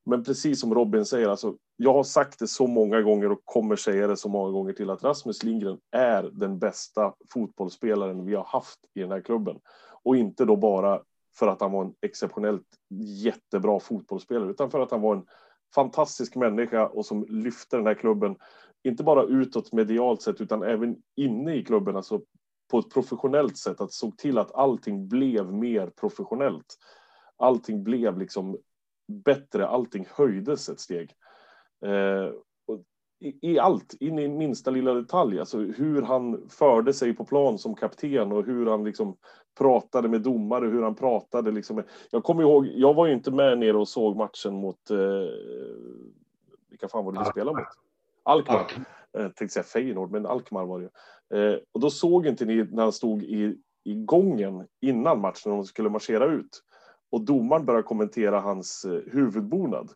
Men 0.06 0.24
precis 0.24 0.60
som 0.60 0.74
Robin 0.74 1.06
säger, 1.06 1.30
alltså, 1.30 1.56
jag 1.78 1.94
har 1.94 2.04
sagt 2.04 2.40
det 2.40 2.48
så 2.48 2.68
många 2.68 3.02
gånger 3.02 3.32
och 3.32 3.42
kommer 3.46 3.76
säga 3.76 4.08
det 4.08 4.18
så 4.18 4.30
många 4.30 4.52
gånger 4.52 4.74
till 4.74 4.90
att 4.90 5.04
Rasmus 5.04 5.44
Lindgren 5.44 5.80
är 5.92 6.24
den 6.34 6.60
bästa 6.60 7.14
fotbollsspelaren 7.34 8.26
vi 8.26 8.36
har 8.36 8.44
haft 8.44 8.80
i 8.94 9.00
den 9.00 9.12
här 9.12 9.22
klubben. 9.22 9.60
Och 10.04 10.16
inte 10.16 10.46
då 10.46 10.56
bara 10.56 11.02
för 11.36 11.48
att 11.48 11.62
han 11.62 11.72
var 11.72 11.86
en 11.86 11.94
exceptionellt 12.02 12.68
jättebra 13.24 13.80
fotbollsspelare, 13.80 14.52
utan 14.52 14.72
för 14.72 14.80
att 14.80 14.92
han 14.92 15.02
var 15.02 15.16
en 15.16 15.26
fantastisk 15.76 16.36
människa 16.36 16.88
och 16.88 17.06
som 17.06 17.26
lyfte 17.30 17.78
den 17.78 17.88
här 17.88 17.94
klubben, 17.94 18.36
inte 18.84 19.04
bara 19.04 19.24
utåt 19.24 19.74
medialt 19.74 20.22
sett, 20.22 20.42
utan 20.42 20.64
även 20.64 20.96
inne 21.16 21.56
i 21.56 21.66
klubben, 21.66 21.96
alltså 21.96 22.22
på 22.72 22.80
ett 22.80 22.90
professionellt 22.90 23.58
sätt, 23.58 23.82
att 23.82 23.94
såg 23.94 24.18
till 24.18 24.38
att 24.38 24.56
allting 24.56 25.08
blev 25.08 25.54
mer 25.54 25.88
professionellt. 25.88 26.78
Allting 27.38 27.84
blev 27.84 28.18
liksom 28.18 28.58
bättre, 29.08 29.68
allting 29.68 30.08
höjdes 30.10 30.70
ett 30.70 30.80
steg. 30.80 31.12
Eh, 31.86 32.34
i, 33.20 33.52
I 33.52 33.60
allt, 33.60 33.94
in 34.00 34.20
i 34.20 34.28
minsta 34.28 34.72
lilla 34.72 34.94
detalj, 34.94 35.40
alltså 35.40 35.58
hur 35.58 36.02
han 36.02 36.50
förde 36.50 36.94
sig 36.94 37.14
på 37.14 37.26
plan 37.26 37.58
som 37.58 37.76
kapten 37.76 38.32
och 38.32 38.46
hur 38.46 38.66
han 38.66 38.84
liksom 38.84 39.18
pratade 39.58 40.10
med 40.10 40.22
domare, 40.22 40.66
hur 40.66 40.82
han 40.82 40.96
pratade 40.96 41.52
liksom. 41.52 41.84
Jag 42.12 42.24
kommer 42.24 42.44
ihåg, 42.44 42.68
jag 42.68 42.94
var 42.94 43.08
ju 43.08 43.14
inte 43.14 43.32
med 43.32 43.58
nere 43.58 43.78
och 43.78 43.88
såg 43.88 44.16
matchen 44.16 44.54
mot, 44.54 44.90
eh, 44.90 44.98
vilka 46.70 46.88
fan 46.88 47.06
var 47.06 47.12
det 47.12 47.20
vi 47.20 47.26
spelade 47.26 47.58
mot? 47.58 47.68
Alkmaar. 48.24 48.72
Eh, 49.18 49.24
tänkte 49.24 49.54
säga 49.54 49.64
Feyenoord, 49.64 50.12
men 50.12 50.26
Alkmaar 50.26 50.66
var 50.66 50.80
det 50.80 50.86
ju. 50.86 50.92
Eh, 51.40 51.60
och 51.72 51.80
då 51.80 51.90
såg 51.90 52.28
inte 52.28 52.46
ni 52.46 52.64
när 52.64 52.84
han 52.84 52.94
stod 52.94 53.24
i, 53.24 53.58
i 53.84 53.94
gången 53.94 54.68
innan 54.82 55.22
matchen, 55.22 55.52
när 55.52 55.56
de 55.56 55.66
skulle 55.66 55.90
marschera 55.90 56.26
ut. 56.26 56.64
Och 57.12 57.22
domaren 57.22 57.66
började 57.66 57.84
kommentera 57.84 58.40
hans 58.40 58.86
eh, 58.86 59.02
huvudbonad. 59.12 59.92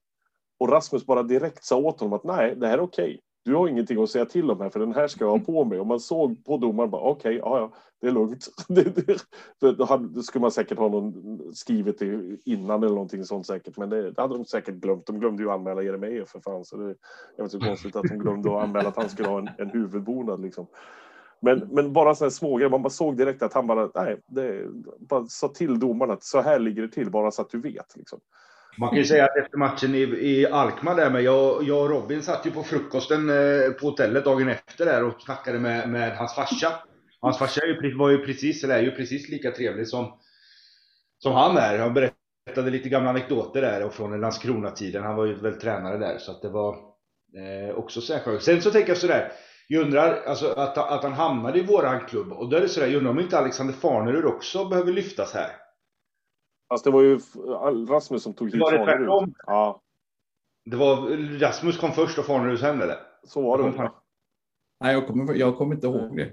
Och 0.59 0.69
Rasmus 0.69 1.05
bara 1.05 1.23
direkt 1.23 1.63
sa 1.63 1.77
åt 1.77 1.99
honom 1.99 2.13
att 2.13 2.23
nej, 2.23 2.55
det 2.55 2.67
här 2.67 2.77
är 2.77 2.81
okej. 2.81 3.21
Du 3.45 3.55
har 3.55 3.67
ingenting 3.67 4.03
att 4.03 4.09
säga 4.09 4.25
till 4.25 4.51
om 4.51 4.61
här, 4.61 4.69
för 4.69 4.79
den 4.79 4.93
här 4.93 5.07
ska 5.07 5.25
jag 5.25 5.31
ha 5.31 5.39
på 5.39 5.65
mig. 5.65 5.79
Och 5.79 5.87
man 5.87 5.99
såg 5.99 6.45
på 6.45 6.57
domaren 6.57 6.89
bara 6.89 7.01
okej, 7.01 7.35
ja, 7.35 7.59
ja, 7.59 7.71
det 8.01 8.07
är 8.07 8.11
lugnt. 8.11 8.47
För 9.59 9.71
då, 9.71 9.85
hade, 9.85 10.23
skulle 10.23 10.41
man 10.41 10.51
säkert 10.51 10.77
ha 10.77 10.89
någon 10.89 11.39
skrivit 11.53 11.99
det 11.99 12.37
innan 12.45 12.83
eller 12.83 12.93
någonting 12.93 13.25
sånt 13.25 13.47
säkert. 13.47 13.77
Men 13.77 13.89
det, 13.89 14.11
det 14.11 14.21
hade 14.21 14.37
de 14.37 14.45
säkert 14.45 14.75
glömt. 14.75 15.05
De 15.05 15.19
glömde 15.19 15.43
ju 15.43 15.51
anmäla 15.51 15.81
Jeremejeff 15.81 16.29
för 16.29 16.39
fan. 16.39 16.65
Så 16.65 16.77
det 16.77 16.85
är 17.37 17.43
inte 17.43 17.49
så 17.49 17.59
konstigt 17.59 17.95
att 17.95 18.03
de 18.03 18.17
glömde 18.17 18.57
att 18.57 18.63
anmäla 18.63 18.89
att 18.89 18.95
han 18.95 19.09
skulle 19.09 19.29
ha 19.29 19.39
en, 19.39 19.49
en 19.57 19.69
huvudbonad 19.69 20.41
liksom. 20.41 20.67
Men, 21.39 21.59
men 21.71 21.93
bara 21.93 22.15
sådana 22.15 22.31
smågrejer, 22.31 22.69
man 22.69 22.81
bara 22.81 22.89
såg 22.89 23.17
direkt 23.17 23.41
att 23.41 23.53
han 23.53 23.67
bara, 23.67 23.89
nej, 23.95 24.21
det, 24.27 24.65
bara 24.99 25.25
sa 25.25 25.47
till 25.47 25.79
domaren 25.79 26.11
att 26.11 26.23
så 26.23 26.41
här 26.41 26.59
ligger 26.59 26.81
det 26.81 26.89
till, 26.89 27.11
bara 27.11 27.31
så 27.31 27.41
att 27.41 27.49
du 27.49 27.61
vet. 27.61 27.95
Liksom. 27.95 28.19
Man 28.77 28.89
kan 28.89 28.97
ju 28.97 29.05
säga 29.05 29.25
att 29.25 29.37
efter 29.37 29.57
matchen 29.57 29.95
i, 29.95 30.01
i 30.01 30.47
Alkmaar 30.47 30.95
där 30.95 31.09
med, 31.09 31.23
jag, 31.23 31.63
jag 31.63 31.81
och 31.81 31.89
Robin 31.89 32.21
satt 32.21 32.45
ju 32.45 32.51
på 32.51 32.63
frukosten 32.63 33.29
eh, 33.29 33.71
på 33.71 33.87
hotellet 33.87 34.25
dagen 34.25 34.49
efter 34.49 34.85
där 34.85 35.03
och 35.03 35.21
snackade 35.21 35.59
med, 35.59 35.89
med 35.89 36.17
hans 36.17 36.35
farsa. 36.35 36.71
Hans 37.21 37.37
farsa 37.37 37.61
är 37.61 37.67
ju, 37.67 37.97
var 37.97 38.09
ju 38.09 38.25
precis, 38.25 38.63
eller 38.63 38.77
är 38.77 38.81
ju 38.81 38.91
precis 38.91 39.29
lika 39.29 39.51
trevlig 39.51 39.87
som, 39.87 40.19
som 41.17 41.33
han 41.33 41.57
är. 41.57 41.79
Han 41.79 41.93
berättade 41.93 42.71
lite 42.71 42.89
gamla 42.89 43.09
anekdoter 43.09 43.61
där 43.61 43.83
och 43.83 43.93
från 43.93 44.21
Landskrona-tiden. 44.21 45.03
Han 45.03 45.15
var 45.15 45.25
ju 45.25 45.35
väl 45.35 45.59
tränare 45.59 45.97
där 45.97 46.17
så 46.17 46.31
att 46.31 46.41
det 46.41 46.49
var 46.49 46.75
eh, 47.37 47.75
också 47.75 48.01
särskilt. 48.01 48.43
Sen 48.43 48.61
så 48.61 48.71
tänker 48.71 48.89
jag 48.89 48.97
sådär, 48.97 49.31
jag 49.67 49.81
undrar 49.81 50.21
alltså 50.27 50.47
att, 50.51 50.77
att 50.77 51.03
han 51.03 51.13
hamnade 51.13 51.59
i 51.59 51.63
våran 51.63 52.05
klubb 52.05 52.31
och 52.31 52.49
då 52.49 52.57
är 52.57 52.61
det 52.61 52.69
sådär, 52.69 52.87
jag 52.87 52.95
undrar 52.95 53.11
om 53.11 53.19
inte 53.19 53.39
Alexander 53.39 53.73
Farnerud 53.73 54.25
också 54.25 54.65
behöver 54.65 54.91
lyftas 54.91 55.33
här. 55.33 55.64
Fast 56.69 56.83
det 56.83 56.91
var 56.91 57.01
ju 57.01 57.19
Rasmus 57.89 58.23
som 58.23 58.33
tog 58.33 58.51
hit 58.51 58.63
tvärtom? 58.69 59.33
Ja, 59.45 59.81
Det 60.65 60.77
var, 60.77 60.97
Rasmus 61.39 61.77
kom 61.77 61.91
först 61.91 62.19
och 62.19 62.25
Farnerud 62.25 62.59
sen 62.59 62.81
eller? 62.81 62.97
så 63.27 63.41
var 63.41 63.57
det 63.57 63.63
väl. 63.63 63.89
Nej, 64.79 64.93
jag 64.93 65.07
kommer, 65.07 65.33
jag 65.33 65.57
kommer 65.57 65.75
inte 65.75 65.87
ihåg 65.87 66.17
det. 66.17 66.31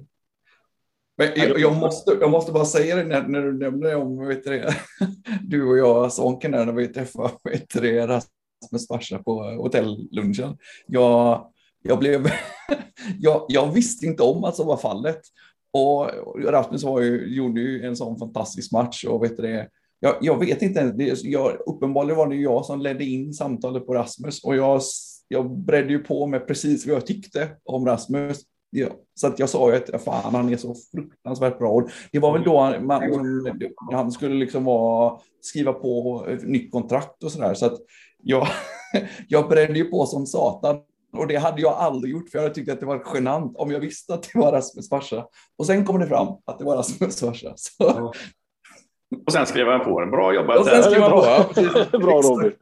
Men 1.17 1.29
jag, 1.37 1.59
jag, 1.59 1.77
måste, 1.77 2.17
jag 2.21 2.31
måste 2.31 2.53
bara 2.53 2.65
säga 2.65 2.97
det 2.97 3.05
när, 3.05 3.29
när 3.29 3.43
du 3.43 3.59
nämner 3.59 3.97
om 3.97 4.27
vet 4.27 4.45
du, 4.45 4.51
det, 4.51 4.75
du 5.43 5.69
och 5.69 5.79
jag, 5.79 6.13
Sonken, 6.13 6.51
där, 6.51 6.67
när 6.67 6.73
vi 6.73 6.89
träffade 6.89 7.31
vet 7.45 7.71
du, 7.71 8.07
Rasmus 8.07 8.89
farsa 8.89 9.23
på 9.23 9.43
hotellunchen. 9.43 10.59
Jag, 10.87 11.53
jag 11.83 11.99
blev... 11.99 12.27
jag, 13.19 13.47
jag 13.49 13.73
visste 13.73 14.07
inte 14.07 14.23
om 14.23 14.45
att 14.45 14.57
så 14.57 14.65
var 14.65 14.77
fallet. 14.77 15.21
Och 15.73 16.11
Rasmus 16.45 16.83
var 16.83 17.01
ju, 17.01 17.35
gjorde 17.35 17.61
ju 17.61 17.87
en 17.87 17.97
sån 17.97 18.19
fantastisk 18.19 18.73
match 18.73 19.05
och 19.05 19.25
vet 19.25 19.37
det, 19.37 19.69
jag, 20.05 20.17
jag 20.21 20.39
vet 20.39 20.63
inte, 20.63 20.85
det, 20.85 21.23
jag, 21.23 21.57
uppenbarligen 21.67 22.17
var 22.17 22.27
det 22.27 22.37
jag 22.37 22.65
som 22.65 22.81
ledde 22.81 23.05
in 23.05 23.33
samtalet 23.33 23.87
på 23.87 23.95
Rasmus 23.95 24.45
och 24.45 24.57
jag, 24.57 24.81
jag 25.29 25.51
bredde 25.51 25.93
ju 25.93 25.99
på 25.99 26.27
med 26.27 26.47
precis 26.47 26.87
vad 26.87 26.97
jag 26.97 27.07
tyckte 27.07 27.49
om 27.65 27.87
Rasmus. 27.87 28.41
Ja, 28.71 28.89
så 29.15 29.27
att 29.27 29.39
jag 29.39 29.49
sa 29.49 29.71
ju 29.71 29.77
att 29.77 30.05
fan, 30.05 30.35
han 30.35 30.53
är 30.53 30.57
så 30.57 30.75
fruktansvärt 30.93 31.59
bra. 31.59 31.87
Det 32.13 32.19
var 32.19 32.33
väl 32.33 32.43
då 32.45 32.61
han, 32.61 32.87
man, 32.87 33.03
han 33.93 34.13
skulle 34.13 34.35
liksom 34.35 34.65
vara, 34.65 35.19
skriva 35.41 35.73
på 35.73 36.27
nytt 36.43 36.73
kontrakt 36.73 37.25
och 37.25 37.33
så 37.33 37.41
där. 37.41 37.55
Så 37.55 37.67
att 37.67 37.79
jag, 38.23 38.47
jag 39.29 39.49
brände 39.49 39.79
ju 39.79 39.85
på 39.85 40.07
som 40.07 40.27
satan. 40.27 40.77
Och 41.17 41.27
det 41.27 41.37
hade 41.37 41.63
jag 41.63 41.73
aldrig 41.73 42.13
gjort, 42.13 42.29
för 42.31 42.39
jag 42.39 42.43
hade 42.43 42.55
tyckt 42.55 42.71
att 42.71 42.81
det 42.81 42.87
var 42.87 43.03
genant 43.15 43.57
om 43.57 43.71
jag 43.71 43.81
visste 43.81 44.15
att 44.15 44.23
det 44.23 44.39
var 44.39 44.53
Rasmus 44.53 44.89
farsa. 44.89 45.27
Och 45.59 45.67
sen 45.67 45.85
kom 45.85 46.01
det 46.01 46.07
fram 46.07 46.29
att 46.45 46.59
det 46.59 46.65
var 46.65 46.77
Rasmus 46.77 47.21
farsa. 47.21 47.53
Så. 47.57 48.13
Ja. 49.13 49.19
Och 49.27 49.33
sen 49.33 49.47
skrev 49.47 49.67
han 49.67 49.85
på 49.85 50.01
den. 50.01 50.11
Bra 50.11 50.35
jobbat. 50.35 50.59
Och 50.59 50.67
sen 50.67 50.83
skrev 50.83 51.03
han 51.03 51.11
på. 51.11 51.99
Bra 51.99 52.21
Robin. 52.23 52.53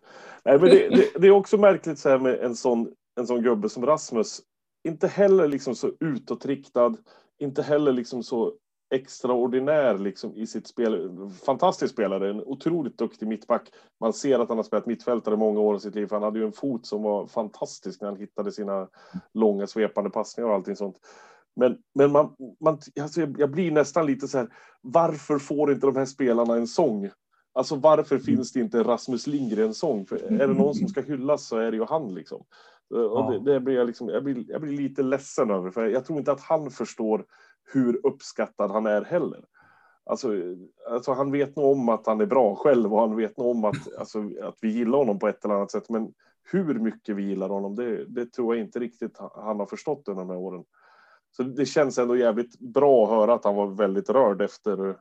Nej, 0.44 0.58
men 0.58 0.68
det, 0.70 0.88
det, 0.88 1.20
det, 1.20 1.26
är 1.26 1.30
också 1.30 1.56
märkligt 1.58 1.98
så 1.98 2.08
här 2.08 2.18
med 2.18 2.40
en 2.40 2.56
sån, 2.56 2.92
en 3.20 3.26
sån 3.26 3.42
gubbe 3.42 3.68
som 3.68 3.86
Rasmus. 3.86 4.40
Inte 4.88 5.08
heller 5.08 5.48
liksom 5.48 5.74
så 5.74 5.90
utåtriktad, 6.00 6.96
inte 7.38 7.62
heller 7.62 7.92
liksom 7.92 8.22
så 8.22 8.52
extraordinär 8.94 9.98
liksom 9.98 10.34
i 10.34 10.46
sitt 10.46 10.66
spel. 10.66 11.10
Fantastisk 11.46 11.92
spelare, 11.92 12.30
en 12.30 12.40
otroligt 12.44 12.98
duktig 12.98 13.28
mittback. 13.28 13.68
Man 14.00 14.12
ser 14.12 14.38
att 14.38 14.48
han 14.48 14.58
har 14.58 14.64
spelat 14.64 14.86
mittfältare 14.86 15.36
många 15.36 15.60
år 15.60 15.76
i 15.76 15.80
sitt 15.80 15.94
liv. 15.94 16.08
Han 16.10 16.22
hade 16.22 16.38
ju 16.38 16.44
en 16.44 16.52
fot 16.52 16.86
som 16.86 17.02
var 17.02 17.26
fantastisk 17.26 18.00
när 18.00 18.08
han 18.08 18.18
hittade 18.18 18.52
sina 18.52 18.88
långa 19.34 19.66
svepande 19.66 20.10
passningar 20.10 20.48
och 20.48 20.54
allting 20.54 20.76
sånt. 20.76 20.96
Men, 21.56 21.78
men 21.94 22.12
man, 22.12 22.36
man, 22.60 22.78
alltså 23.00 23.20
jag 23.20 23.50
blir 23.50 23.70
nästan 23.70 24.06
lite 24.06 24.28
så 24.28 24.38
här, 24.38 24.48
varför 24.80 25.38
får 25.38 25.72
inte 25.72 25.86
de 25.86 25.96
här 25.96 26.04
spelarna 26.04 26.54
en 26.54 26.66
sång? 26.66 27.10
Alltså 27.52 27.76
varför 27.76 28.14
mm. 28.14 28.24
finns 28.24 28.52
det 28.52 28.60
inte 28.60 28.82
Rasmus 28.82 29.26
Lindgren-sång? 29.26 30.06
För 30.06 30.16
är 30.16 30.48
det 30.48 30.54
någon 30.54 30.74
som 30.74 30.88
ska 30.88 31.00
hyllas 31.00 31.46
så 31.46 31.56
är 31.56 31.70
det 31.70 31.76
ju 31.76 31.84
han 31.84 32.14
liksom. 32.14 32.44
Och 32.90 33.32
det, 33.32 33.52
det 33.52 33.60
blir 33.60 33.74
jag, 33.74 33.86
liksom 33.86 34.08
jag, 34.08 34.24
blir, 34.24 34.44
jag 34.50 34.60
blir 34.60 34.72
lite 34.72 35.02
ledsen 35.02 35.50
över, 35.50 35.70
för 35.70 35.86
jag 35.86 36.04
tror 36.04 36.18
inte 36.18 36.32
att 36.32 36.40
han 36.40 36.70
förstår 36.70 37.24
hur 37.72 38.06
uppskattad 38.06 38.70
han 38.70 38.86
är 38.86 39.02
heller. 39.02 39.44
Alltså, 40.04 40.32
alltså 40.90 41.12
han 41.12 41.32
vet 41.32 41.56
nog 41.56 41.72
om 41.72 41.88
att 41.88 42.06
han 42.06 42.20
är 42.20 42.26
bra 42.26 42.54
själv 42.54 42.94
och 42.94 43.00
han 43.00 43.16
vet 43.16 43.38
nog 43.38 43.46
om 43.46 43.64
att, 43.64 43.94
alltså, 43.98 44.18
att 44.42 44.58
vi 44.60 44.68
gillar 44.68 44.98
honom 44.98 45.18
på 45.18 45.28
ett 45.28 45.44
eller 45.44 45.54
annat 45.54 45.70
sätt. 45.70 45.88
Men 45.88 46.12
hur 46.52 46.74
mycket 46.74 47.16
vi 47.16 47.22
gillar 47.22 47.48
honom, 47.48 47.76
det, 47.76 48.04
det 48.04 48.26
tror 48.32 48.56
jag 48.56 48.64
inte 48.64 48.78
riktigt 48.78 49.18
han 49.34 49.60
har 49.60 49.66
förstått 49.66 50.08
under 50.08 50.22
de 50.22 50.30
här 50.30 50.38
åren. 50.38 50.64
Så 51.32 51.42
det 51.42 51.66
känns 51.66 51.98
ändå 51.98 52.16
jävligt 52.16 52.58
bra 52.58 53.04
att 53.04 53.10
höra 53.10 53.34
att 53.34 53.44
han 53.44 53.54
var 53.54 53.66
väldigt 53.66 54.10
rörd 54.10 54.42
efter, 54.42 54.96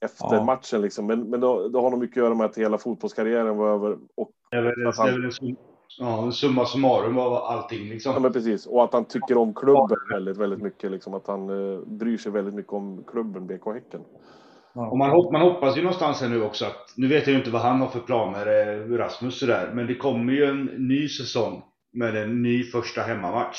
efter 0.00 0.34
ja. 0.34 0.44
matchen. 0.44 0.80
Liksom. 0.80 1.06
Men, 1.06 1.30
men 1.30 1.40
det, 1.40 1.68
det 1.68 1.78
har 1.78 1.90
nog 1.90 2.00
mycket 2.00 2.16
att 2.16 2.24
göra 2.24 2.34
med 2.34 2.46
att 2.46 2.58
hela 2.58 2.78
fotbollskarriären 2.78 3.56
var 3.56 3.68
över. 3.68 3.98
Och 4.16 4.30
det 4.50 4.56
är 4.56 4.62
väl, 4.62 4.92
han, 4.96 5.20
det 5.20 5.26
är 5.26 5.56
ja, 5.98 6.32
summa 6.32 6.66
summarum 6.66 7.18
av 7.18 7.32
allting. 7.32 7.88
Liksom. 7.88 8.12
Ja, 8.12 8.20
men 8.20 8.32
precis. 8.32 8.66
Och 8.66 8.84
att 8.84 8.92
han 8.92 9.04
tycker 9.04 9.36
om 9.36 9.54
klubben 9.54 9.98
väldigt, 10.10 10.36
väldigt 10.36 10.62
mycket. 10.62 10.90
Liksom. 10.90 11.14
Att 11.14 11.26
han 11.26 11.50
uh, 11.50 11.80
bryr 11.86 12.18
sig 12.18 12.32
väldigt 12.32 12.54
mycket 12.54 12.72
om 12.72 13.04
klubben 13.06 13.46
BK 13.46 13.66
Häcken. 13.66 14.00
Och 14.74 14.98
man, 14.98 15.10
man 15.32 15.42
hoppas 15.42 15.76
ju 15.76 15.82
någonstans 15.82 16.20
här 16.20 16.28
nu 16.28 16.42
också 16.42 16.64
att, 16.64 16.94
nu 16.96 17.08
vet 17.08 17.26
jag 17.26 17.32
ju 17.32 17.38
inte 17.38 17.50
vad 17.50 17.62
han 17.62 17.80
har 17.80 17.88
för 17.88 18.00
planer, 18.00 18.46
eh, 18.46 18.96
Rasmus 18.96 19.38
sådär, 19.38 19.70
men 19.74 19.86
det 19.86 19.94
kommer 19.94 20.32
ju 20.32 20.44
en 20.44 20.64
ny 20.64 21.08
säsong 21.08 21.62
med 21.92 22.16
en 22.16 22.42
ny 22.42 22.64
första 22.64 23.00
hemmamatch. 23.02 23.58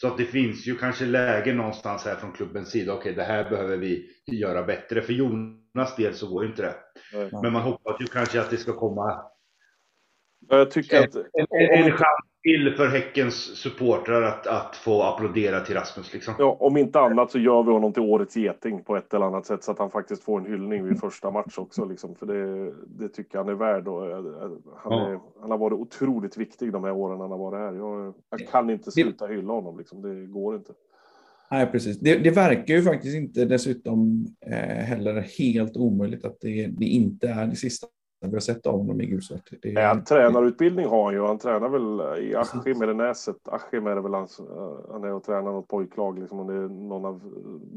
Så 0.00 0.08
att 0.08 0.18
det 0.18 0.24
finns 0.24 0.66
ju 0.66 0.76
kanske 0.76 1.04
läge 1.04 1.52
någonstans 1.52 2.04
här 2.04 2.16
från 2.16 2.32
klubbens 2.32 2.70
sida. 2.70 2.94
Okej, 2.94 3.14
det 3.14 3.24
här 3.24 3.50
behöver 3.50 3.76
vi 3.76 4.10
göra 4.26 4.62
bättre. 4.62 5.02
För 5.02 5.12
Jonas 5.12 5.96
del 5.96 6.14
så 6.14 6.28
går 6.28 6.46
inte 6.46 6.62
det. 6.62 6.74
Mm. 7.18 7.42
Men 7.42 7.52
man 7.52 7.62
hoppas 7.62 8.00
ju 8.00 8.06
kanske 8.06 8.40
att 8.40 8.50
det 8.50 8.56
ska 8.56 8.72
komma 8.72 9.30
jag 10.48 10.70
tycker 10.70 10.98
att... 11.04 11.14
en, 11.14 11.24
en, 11.50 11.84
en 11.84 11.92
chans 11.92 12.27
till 12.42 12.74
för 12.76 12.86
Häckens 12.86 13.34
supportrar 13.34 14.22
att, 14.22 14.46
att 14.46 14.76
få 14.76 15.02
applådera 15.02 15.60
till 15.60 15.74
Rasmus. 15.74 16.12
Liksom. 16.12 16.34
Ja, 16.38 16.56
om 16.60 16.76
inte 16.76 17.00
annat 17.00 17.30
så 17.30 17.38
gör 17.38 17.62
vi 17.62 17.70
honom 17.70 17.92
till 17.92 18.02
årets 18.02 18.36
geting 18.36 18.84
på 18.84 18.96
ett 18.96 19.14
eller 19.14 19.26
annat 19.26 19.46
sätt 19.46 19.64
så 19.64 19.72
att 19.72 19.78
han 19.78 19.90
faktiskt 19.90 20.22
får 20.22 20.40
en 20.40 20.46
hyllning 20.46 20.84
vid 20.84 21.00
första 21.00 21.30
match 21.30 21.58
också. 21.58 21.84
Liksom. 21.84 22.14
För 22.14 22.26
det, 22.26 22.72
det 22.86 23.08
tycker 23.08 23.38
han 23.38 23.48
är 23.48 23.54
värd. 23.54 23.88
Och 23.88 24.10
eh, 24.10 24.24
han, 24.76 24.92
är, 24.92 25.12
ja. 25.12 25.32
han 25.40 25.50
har 25.50 25.58
varit 25.58 25.78
otroligt 25.78 26.36
viktig 26.36 26.72
de 26.72 26.84
här 26.84 26.92
åren 26.92 27.20
han 27.20 27.30
har 27.30 27.38
varit 27.38 27.58
här. 27.58 27.72
Jag, 27.72 28.14
jag 28.30 28.48
kan 28.48 28.70
inte 28.70 28.90
sluta 28.90 29.26
hylla 29.26 29.52
honom. 29.52 29.78
Liksom. 29.78 30.02
Det 30.02 30.26
går 30.26 30.56
inte. 30.56 30.72
Nej, 31.50 31.66
precis. 31.66 32.00
Det, 32.00 32.18
det, 32.18 32.30
verkar 32.30 32.74
ju 32.74 32.82
faktiskt 32.82 33.16
inte 33.16 33.44
dessutom 33.44 34.26
eh, 34.46 34.84
heller 34.84 35.20
helt 35.38 35.76
omöjligt 35.76 36.24
att 36.24 36.40
det, 36.40 36.66
det 36.66 36.84
inte 36.84 37.28
är 37.28 37.46
det 37.46 37.56
sista 37.56 37.86
vi 38.20 38.32
har 38.32 38.40
sett 38.40 38.66
av 38.66 38.78
honom 38.78 39.00
i 39.00 39.06
gulsvart. 39.06 39.50
Det... 39.62 39.68
Ja, 39.68 39.86
han 39.86 40.04
tränarutbildning 40.04 40.86
har 40.86 41.04
han 41.04 41.14
ju. 41.14 41.22
Han 41.22 41.38
tränar 41.38 41.68
väl 41.68 42.22
i 42.24 42.34
Askim 42.34 42.82
eller 42.82 42.94
Näset. 42.94 43.48
Askim 43.48 43.86
är 43.86 43.94
det 43.94 44.00
väl 44.00 44.14
hans, 44.14 44.40
eh, 44.40 44.90
han 44.90 45.04
är 45.04 45.12
och 45.12 45.24
tränar 45.24 45.52
något 45.52 45.68
pojklag 45.68 46.18
liksom. 46.18 46.40
Och 46.40 46.46
det 46.46 46.58
är 46.58 46.68
någon 46.68 47.04
av 47.04 47.20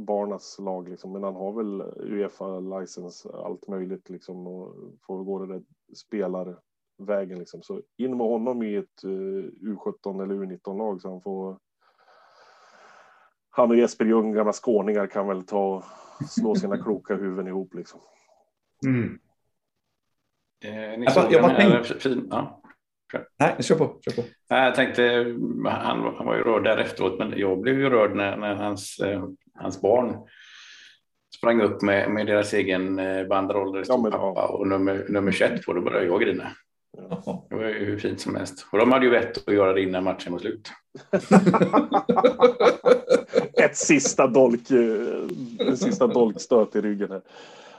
barnas 0.06 0.60
lag 0.60 0.90
liksom. 0.90 1.12
Men 1.12 1.24
han 1.24 1.36
har 1.36 1.54
väl 1.54 1.82
Uefa 1.82 2.60
licens 2.60 3.26
allt 3.26 3.68
möjligt 3.68 4.10
liksom. 4.10 4.48
Och 4.48 4.76
får 5.08 5.24
gå 5.24 5.46
det 5.46 5.54
där 5.54 5.64
spelarvägen 5.96 7.40
liksom. 7.40 7.62
Så 7.62 7.82
in 7.98 8.18
med 8.18 8.28
honom 8.28 8.64
i 8.64 8.76
ett 8.76 9.06
uh, 9.06 9.46
U17 9.62 10.24
eller 10.24 10.36
U19 10.36 10.78
lag 10.78 11.02
så 11.02 11.10
han 11.10 11.22
får. 11.22 11.58
Han 13.50 13.70
och 13.70 13.78
Jesper 13.78 14.06
Ljung, 14.06 14.34
gamla 14.34 14.54
skåningar, 14.54 15.08
kan 15.08 15.28
väl 15.28 15.46
ta 15.46 15.76
och 15.76 15.84
slå 16.30 16.56
sina 16.56 16.78
kloka 16.84 17.16
huvuden 17.16 17.48
ihop 17.48 17.74
liksom. 17.74 18.00
Mm. 18.86 19.20
Eh, 20.64 21.04
jag 21.32 21.42
bara 21.42 21.56
tänkte... 21.56 22.00
Fin... 22.00 22.28
Ja. 22.32 22.62
Nej, 23.40 23.56
kör 23.60 23.76
på. 23.76 23.98
Kör 24.06 24.22
på. 24.22 24.28
Jag 24.50 24.76
tänkte, 24.76 25.04
han, 25.66 26.16
han 26.18 26.26
var 26.26 26.36
ju 26.36 26.44
rörd 26.44 26.64
där 26.64 26.78
efteråt, 26.78 27.20
men 27.20 27.34
jag 27.38 27.62
blev 27.62 27.80
ju 27.80 27.90
rörd 27.90 28.16
när, 28.16 28.38
när 28.38 28.56
hans, 28.56 29.00
eh, 29.00 29.24
hans 29.54 29.82
barn 29.82 30.18
sprang 31.38 31.62
upp 31.62 31.82
med, 31.82 32.12
med 32.12 32.28
deras 32.28 32.54
egen 32.54 33.00
eh, 33.00 33.28
banderoll 33.28 33.72
där 33.72 33.80
det 33.80 33.86
stod 33.86 34.08
ja, 34.08 34.12
pappa 34.12 34.48
och 34.48 34.68
nummer, 34.68 35.06
nummer 35.10 35.32
21 35.32 35.66
på. 35.66 35.74
Då 35.74 35.82
började 35.82 36.06
jag 36.06 36.22
grina. 36.22 36.52
Ja. 36.98 37.46
Det 37.50 37.56
var 37.56 37.64
ju 37.64 37.86
hur 37.86 37.98
fint 37.98 38.22
som 38.22 38.36
helst. 38.36 38.66
Och 38.72 38.78
de 38.78 38.92
hade 38.92 39.06
ju 39.06 39.12
vett 39.12 39.48
att 39.48 39.54
göra 39.54 39.74
det 39.74 39.82
innan 39.82 40.04
matchen 40.04 40.32
var 40.32 40.40
slut. 40.40 40.72
Ett 43.64 43.78
sista 43.78 44.28
dolk, 44.28 44.72
eh, 44.72 45.68
en 45.68 45.78
sista 45.78 46.08
dolkstöt 46.08 46.76
i 46.76 46.82
ryggen. 46.82 47.12
Här. 47.12 47.22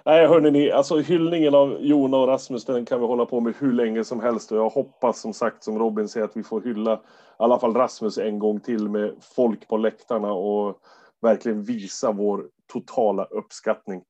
Nej, 0.05 0.27
hörni, 0.27 0.71
alltså 0.71 0.99
hyllningen 0.99 1.55
av 1.55 1.77
Jona 1.81 2.17
och 2.17 2.29
Rasmus, 2.29 2.65
den 2.65 2.85
kan 2.85 3.01
vi 3.01 3.07
hålla 3.07 3.27
på 3.27 3.41
med 3.41 3.55
hur 3.59 3.73
länge 3.73 4.05
som 4.05 4.21
helst 4.21 4.53
och 4.53 4.59
jag 4.59 4.69
hoppas 4.69 5.21
som 5.21 5.33
sagt, 5.33 5.65
som 5.65 5.79
Robin 5.79 6.09
säger, 6.09 6.25
att 6.25 6.37
vi 6.37 6.43
får 6.43 6.61
hylla 6.61 6.95
i 6.95 6.99
alla 7.37 7.59
fall 7.59 7.75
Rasmus 7.75 8.19
en 8.19 8.39
gång 8.39 8.61
till 8.61 8.89
med 8.89 9.15
folk 9.37 9.69
på 9.69 9.77
läktarna 9.77 10.33
och 10.33 10.79
verkligen 11.21 11.63
visa 11.63 12.13
vår 12.13 12.49
totala 12.73 13.25
uppskattning. 13.25 14.03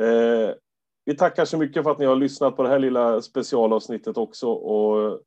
Eh, 0.00 0.54
vi 1.04 1.16
tackar 1.16 1.44
så 1.44 1.58
mycket 1.58 1.82
för 1.82 1.90
att 1.90 1.98
ni 1.98 2.06
har 2.06 2.16
lyssnat 2.16 2.56
på 2.56 2.62
det 2.62 2.68
här 2.68 2.78
lilla 2.78 3.22
specialavsnittet 3.22 4.16
också 4.16 4.48
och 4.48 5.20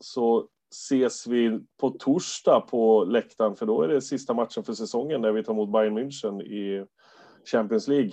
så 0.00 0.46
ses 0.70 1.26
vi 1.26 1.60
på 1.80 1.90
torsdag 1.90 2.60
på 2.60 3.04
läktaren 3.04 3.56
för 3.56 3.66
då 3.66 3.82
är 3.82 3.88
det 3.88 4.02
sista 4.02 4.34
matchen 4.34 4.64
för 4.64 4.72
säsongen 4.72 5.20
när 5.20 5.32
vi 5.32 5.44
tar 5.44 5.52
emot 5.52 5.72
Bayern 5.72 5.98
München 5.98 6.42
i 6.42 6.86
Champions 7.44 7.88
League. 7.88 8.12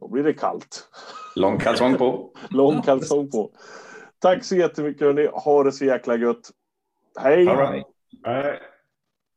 Då 0.00 0.08
blir 0.08 0.22
det 0.22 0.32
kallt. 0.32 0.88
Lång 1.36 1.58
kalsong 1.58 1.96
på. 1.96 2.30
Lång 2.50 2.82
kalsong 2.82 3.30
på. 3.30 3.50
Tack 4.18 4.44
så 4.44 4.56
jättemycket 4.56 5.02
hörni. 5.02 5.28
Ha 5.32 5.64
det 5.64 5.72
så 5.72 5.84
jäkla 5.84 6.16
gött. 6.16 6.50
Hej! 7.20 7.48
All 7.48 7.56
right. 7.56 7.86
All 8.26 8.34
right. 8.34 8.60